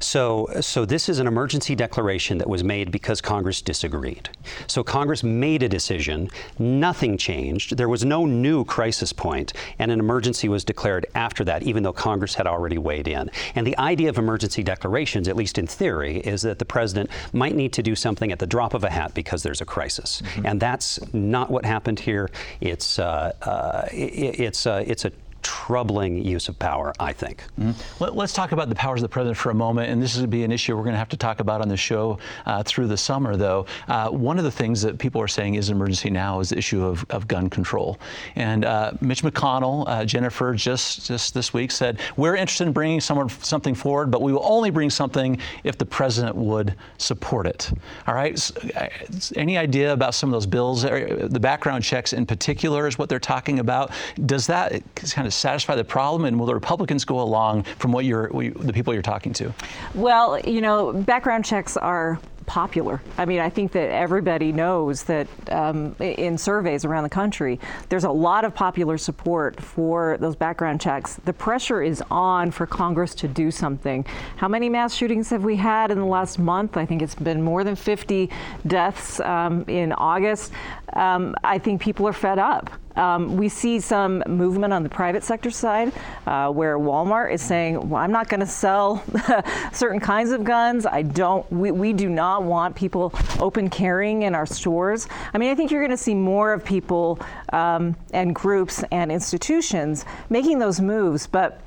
So, 0.00 0.48
so 0.60 0.84
this 0.84 1.08
is 1.08 1.18
an 1.18 1.26
emergency 1.26 1.74
declaration 1.74 2.38
that 2.38 2.48
was 2.48 2.64
made 2.64 2.90
because 2.90 3.20
Congress 3.20 3.62
disagreed. 3.62 4.28
So 4.66 4.82
Congress 4.82 5.22
made 5.22 5.62
a 5.62 5.68
decision. 5.68 6.28
Nothing 6.58 7.16
changed. 7.18 7.76
There 7.76 7.88
was 7.88 8.04
no 8.04 8.26
new 8.26 8.64
crisis 8.64 9.12
point, 9.12 9.52
and 9.78 9.90
an 9.90 10.00
emergency 10.00 10.48
was 10.48 10.64
declared 10.64 11.06
after 11.14 11.44
that, 11.44 11.62
even 11.62 11.82
though 11.82 11.92
Congress 11.92 12.34
had 12.34 12.46
already 12.46 12.78
weighed 12.78 13.08
in. 13.08 13.30
And 13.54 13.66
the 13.66 13.76
idea 13.78 14.08
of 14.08 14.18
emergency 14.18 14.62
declarations, 14.62 15.28
at 15.28 15.36
least 15.36 15.58
in 15.58 15.66
theory, 15.66 16.18
is 16.18 16.42
that 16.42 16.58
the 16.58 16.64
president 16.64 17.10
might 17.32 17.54
need 17.54 17.72
to 17.74 17.82
do 17.82 17.94
something 17.94 18.32
at 18.32 18.38
the 18.38 18.46
drop 18.46 18.74
of 18.74 18.84
a 18.84 18.90
hat 18.90 19.14
because 19.14 19.42
there's 19.42 19.60
a 19.60 19.64
crisis, 19.64 20.22
mm-hmm. 20.22 20.46
and 20.46 20.60
that's 20.60 20.98
not 21.12 21.50
what 21.50 21.64
happened 21.64 22.00
here. 22.00 22.30
It's 22.60 22.98
uh, 22.98 23.32
uh, 23.42 23.88
it, 23.92 24.40
it's 24.40 24.66
uh, 24.66 24.84
it's 24.86 25.04
a 25.04 25.12
troubling 25.42 26.24
use 26.24 26.48
of 26.48 26.58
power, 26.58 26.92
I 26.98 27.12
think. 27.12 27.44
Mm-hmm. 27.58 28.02
Let, 28.02 28.16
us 28.16 28.32
talk 28.32 28.52
about 28.52 28.68
the 28.68 28.74
powers 28.74 29.00
of 29.00 29.08
the 29.08 29.12
president 29.12 29.36
for 29.36 29.50
a 29.50 29.54
moment, 29.54 29.90
and 29.90 30.02
this 30.02 30.12
is 30.12 30.18
going 30.18 30.30
to 30.30 30.36
be 30.36 30.44
an 30.44 30.52
issue 30.52 30.76
we're 30.76 30.82
going 30.82 30.94
to 30.94 30.98
have 30.98 31.08
to 31.10 31.16
talk 31.16 31.40
about 31.40 31.60
on 31.60 31.68
the 31.68 31.76
show 31.76 32.18
uh, 32.46 32.62
through 32.62 32.86
the 32.86 32.96
summer, 32.96 33.36
though. 33.36 33.66
Uh, 33.86 34.08
one 34.08 34.38
of 34.38 34.44
the 34.44 34.50
things 34.50 34.82
that 34.82 34.98
people 34.98 35.20
are 35.20 35.28
saying 35.28 35.54
is 35.54 35.68
an 35.68 35.76
emergency 35.76 36.10
now 36.10 36.40
is 36.40 36.50
the 36.50 36.58
issue 36.58 36.84
of, 36.84 37.04
of 37.10 37.28
gun 37.28 37.48
control. 37.48 37.98
And 38.36 38.64
uh, 38.64 38.92
Mitch 39.00 39.22
McConnell, 39.22 39.84
uh, 39.86 40.04
Jennifer, 40.04 40.54
just 40.54 41.06
just 41.06 41.34
this 41.34 41.52
week 41.52 41.70
said 41.70 42.00
we're 42.16 42.36
interested 42.36 42.66
in 42.66 42.72
bringing 42.72 43.00
someone 43.00 43.28
something 43.28 43.74
forward, 43.74 44.10
but 44.10 44.22
we 44.22 44.32
will 44.32 44.44
only 44.44 44.70
bring 44.70 44.90
something 44.90 45.38
if 45.64 45.78
the 45.78 45.86
president 45.86 46.36
would 46.36 46.74
support 46.98 47.46
it. 47.46 47.70
All 48.06 48.14
right. 48.14 48.38
So, 48.38 48.54
uh, 48.76 48.88
any 49.36 49.56
idea 49.58 49.92
about 49.92 50.14
some 50.14 50.28
of 50.30 50.32
those 50.32 50.46
bills? 50.46 50.82
The 50.82 51.40
background 51.40 51.84
checks, 51.84 52.12
in 52.12 52.26
particular, 52.26 52.86
is 52.86 52.98
what 52.98 53.08
they're 53.08 53.18
talking 53.18 53.58
about. 53.58 53.92
Does 54.26 54.46
that 54.48 54.82
kind 54.94 55.26
of 55.26 55.27
to 55.30 55.36
satisfy 55.36 55.74
the 55.74 55.84
problem, 55.84 56.24
and 56.24 56.38
will 56.38 56.46
the 56.46 56.54
Republicans 56.54 57.04
go 57.04 57.20
along 57.20 57.64
from 57.78 57.92
what 57.92 58.04
you're, 58.04 58.28
the 58.28 58.72
people 58.72 58.92
you're 58.92 59.02
talking 59.02 59.32
to? 59.34 59.52
Well, 59.94 60.38
you 60.40 60.60
know, 60.60 60.92
background 60.92 61.44
checks 61.44 61.76
are 61.76 62.18
popular. 62.48 63.00
I 63.18 63.26
mean, 63.26 63.40
I 63.40 63.50
think 63.50 63.72
that 63.72 63.90
everybody 63.90 64.52
knows 64.52 65.04
that 65.04 65.28
um, 65.52 65.94
in 66.00 66.38
surveys 66.38 66.84
around 66.84 67.04
the 67.04 67.10
country, 67.10 67.60
there's 67.90 68.04
a 68.04 68.10
lot 68.10 68.44
of 68.44 68.54
popular 68.54 68.96
support 68.96 69.60
for 69.60 70.16
those 70.18 70.34
background 70.34 70.80
checks. 70.80 71.16
The 71.26 71.34
pressure 71.34 71.82
is 71.82 72.02
on 72.10 72.50
for 72.50 72.66
Congress 72.66 73.14
to 73.16 73.28
do 73.28 73.50
something. 73.50 74.04
How 74.36 74.48
many 74.48 74.70
mass 74.70 74.94
shootings 74.94 75.28
have 75.28 75.44
we 75.44 75.56
had 75.56 75.90
in 75.90 75.98
the 75.98 76.06
last 76.06 76.38
month? 76.38 76.78
I 76.78 76.86
think 76.86 77.02
it's 77.02 77.14
been 77.14 77.42
more 77.42 77.64
than 77.64 77.76
50 77.76 78.30
deaths 78.66 79.20
um, 79.20 79.64
in 79.68 79.92
August. 79.92 80.50
Um, 80.94 81.36
I 81.44 81.58
think 81.58 81.82
people 81.82 82.08
are 82.08 82.14
fed 82.14 82.38
up. 82.38 82.70
Um, 82.98 83.36
we 83.36 83.48
see 83.48 83.78
some 83.78 84.22
movement 84.26 84.72
on 84.72 84.82
the 84.82 84.88
private 84.88 85.22
sector 85.22 85.50
side 85.50 85.92
uh, 86.26 86.50
where 86.50 86.78
Walmart 86.78 87.32
is 87.32 87.40
saying, 87.40 87.88
well, 87.88 88.02
I'm 88.02 88.10
not 88.10 88.28
going 88.28 88.40
to 88.40 88.46
sell 88.46 89.02
certain 89.72 90.00
kinds 90.00 90.32
of 90.32 90.42
guns. 90.44 90.84
I 90.84 91.02
don't, 91.02 91.50
we, 91.50 91.70
we 91.70 91.92
do 91.92 92.08
not 92.08 92.42
want 92.42 92.74
people 92.74 93.14
open 93.38 93.70
carrying 93.70 94.22
in 94.22 94.34
our 94.34 94.46
stores. 94.46 95.06
I 95.32 95.38
mean, 95.38 95.50
I 95.50 95.54
think 95.54 95.70
you're 95.70 95.80
going 95.80 95.90
to 95.90 95.96
see 95.96 96.14
more 96.14 96.52
of 96.52 96.64
people 96.64 97.20
um, 97.52 97.96
and 98.12 98.34
groups 98.34 98.82
and 98.90 99.12
institutions 99.12 100.04
making 100.28 100.58
those 100.58 100.80
moves, 100.80 101.26
but 101.26 101.60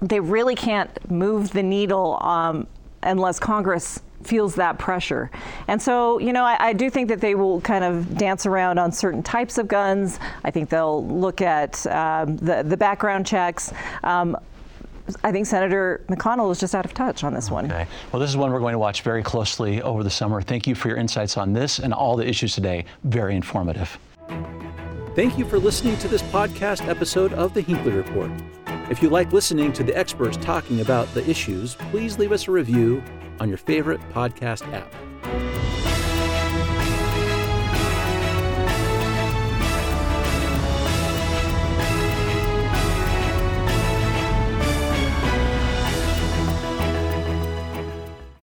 they 0.00 0.20
really 0.20 0.54
can't 0.54 1.10
move 1.10 1.50
the 1.50 1.62
needle 1.62 2.18
um, 2.22 2.68
unless 3.02 3.40
Congress 3.40 4.00
feels 4.22 4.54
that 4.56 4.78
pressure. 4.78 5.30
And 5.68 5.80
so, 5.80 6.18
you 6.18 6.32
know, 6.32 6.44
I, 6.44 6.68
I, 6.68 6.72
do 6.72 6.90
think 6.90 7.08
that 7.08 7.20
they 7.20 7.34
will 7.34 7.60
kind 7.60 7.84
of 7.84 8.16
dance 8.18 8.46
around 8.46 8.78
on 8.78 8.92
certain 8.92 9.22
types 9.22 9.58
of 9.58 9.68
guns. 9.68 10.18
I 10.44 10.50
think 10.50 10.70
they'll 10.70 11.06
look 11.06 11.40
at 11.40 11.86
um, 11.86 12.36
the, 12.36 12.62
the 12.62 12.76
background 12.76 13.26
checks. 13.26 13.72
Um, 14.02 14.36
I 15.24 15.32
think 15.32 15.46
Senator 15.46 16.04
McConnell 16.08 16.52
is 16.52 16.60
just 16.60 16.74
out 16.74 16.84
of 16.84 16.92
touch 16.92 17.24
on 17.24 17.32
this 17.32 17.46
okay. 17.46 17.54
one. 17.54 17.68
Well, 18.12 18.20
this 18.20 18.28
is 18.28 18.36
one 18.36 18.52
we're 18.52 18.60
going 18.60 18.74
to 18.74 18.78
watch 18.78 19.02
very 19.02 19.22
closely 19.22 19.80
over 19.80 20.02
the 20.02 20.10
summer. 20.10 20.42
Thank 20.42 20.66
you 20.66 20.74
for 20.74 20.88
your 20.88 20.98
insights 20.98 21.36
on 21.36 21.52
this 21.52 21.78
and 21.78 21.94
all 21.94 22.16
the 22.16 22.28
issues 22.28 22.54
today. 22.54 22.84
Very 23.04 23.34
informative. 23.34 23.98
Thank 25.14 25.38
you 25.38 25.44
for 25.44 25.58
listening 25.58 25.96
to 25.98 26.08
this 26.08 26.22
podcast 26.22 26.86
episode 26.86 27.32
of 27.32 27.54
the 27.54 27.60
Hinckley 27.60 27.92
Report. 27.92 28.30
If 28.90 29.02
you 29.02 29.08
like 29.10 29.32
listening 29.32 29.72
to 29.74 29.82
the 29.82 29.96
experts 29.96 30.36
talking 30.36 30.80
about 30.80 31.12
the 31.14 31.28
issues, 31.28 31.74
please 31.74 32.18
leave 32.18 32.32
us 32.32 32.46
a 32.46 32.50
review 32.50 33.02
on 33.40 33.48
your 33.48 33.58
favorite 33.58 34.00
podcast 34.12 34.62
app. 34.72 35.77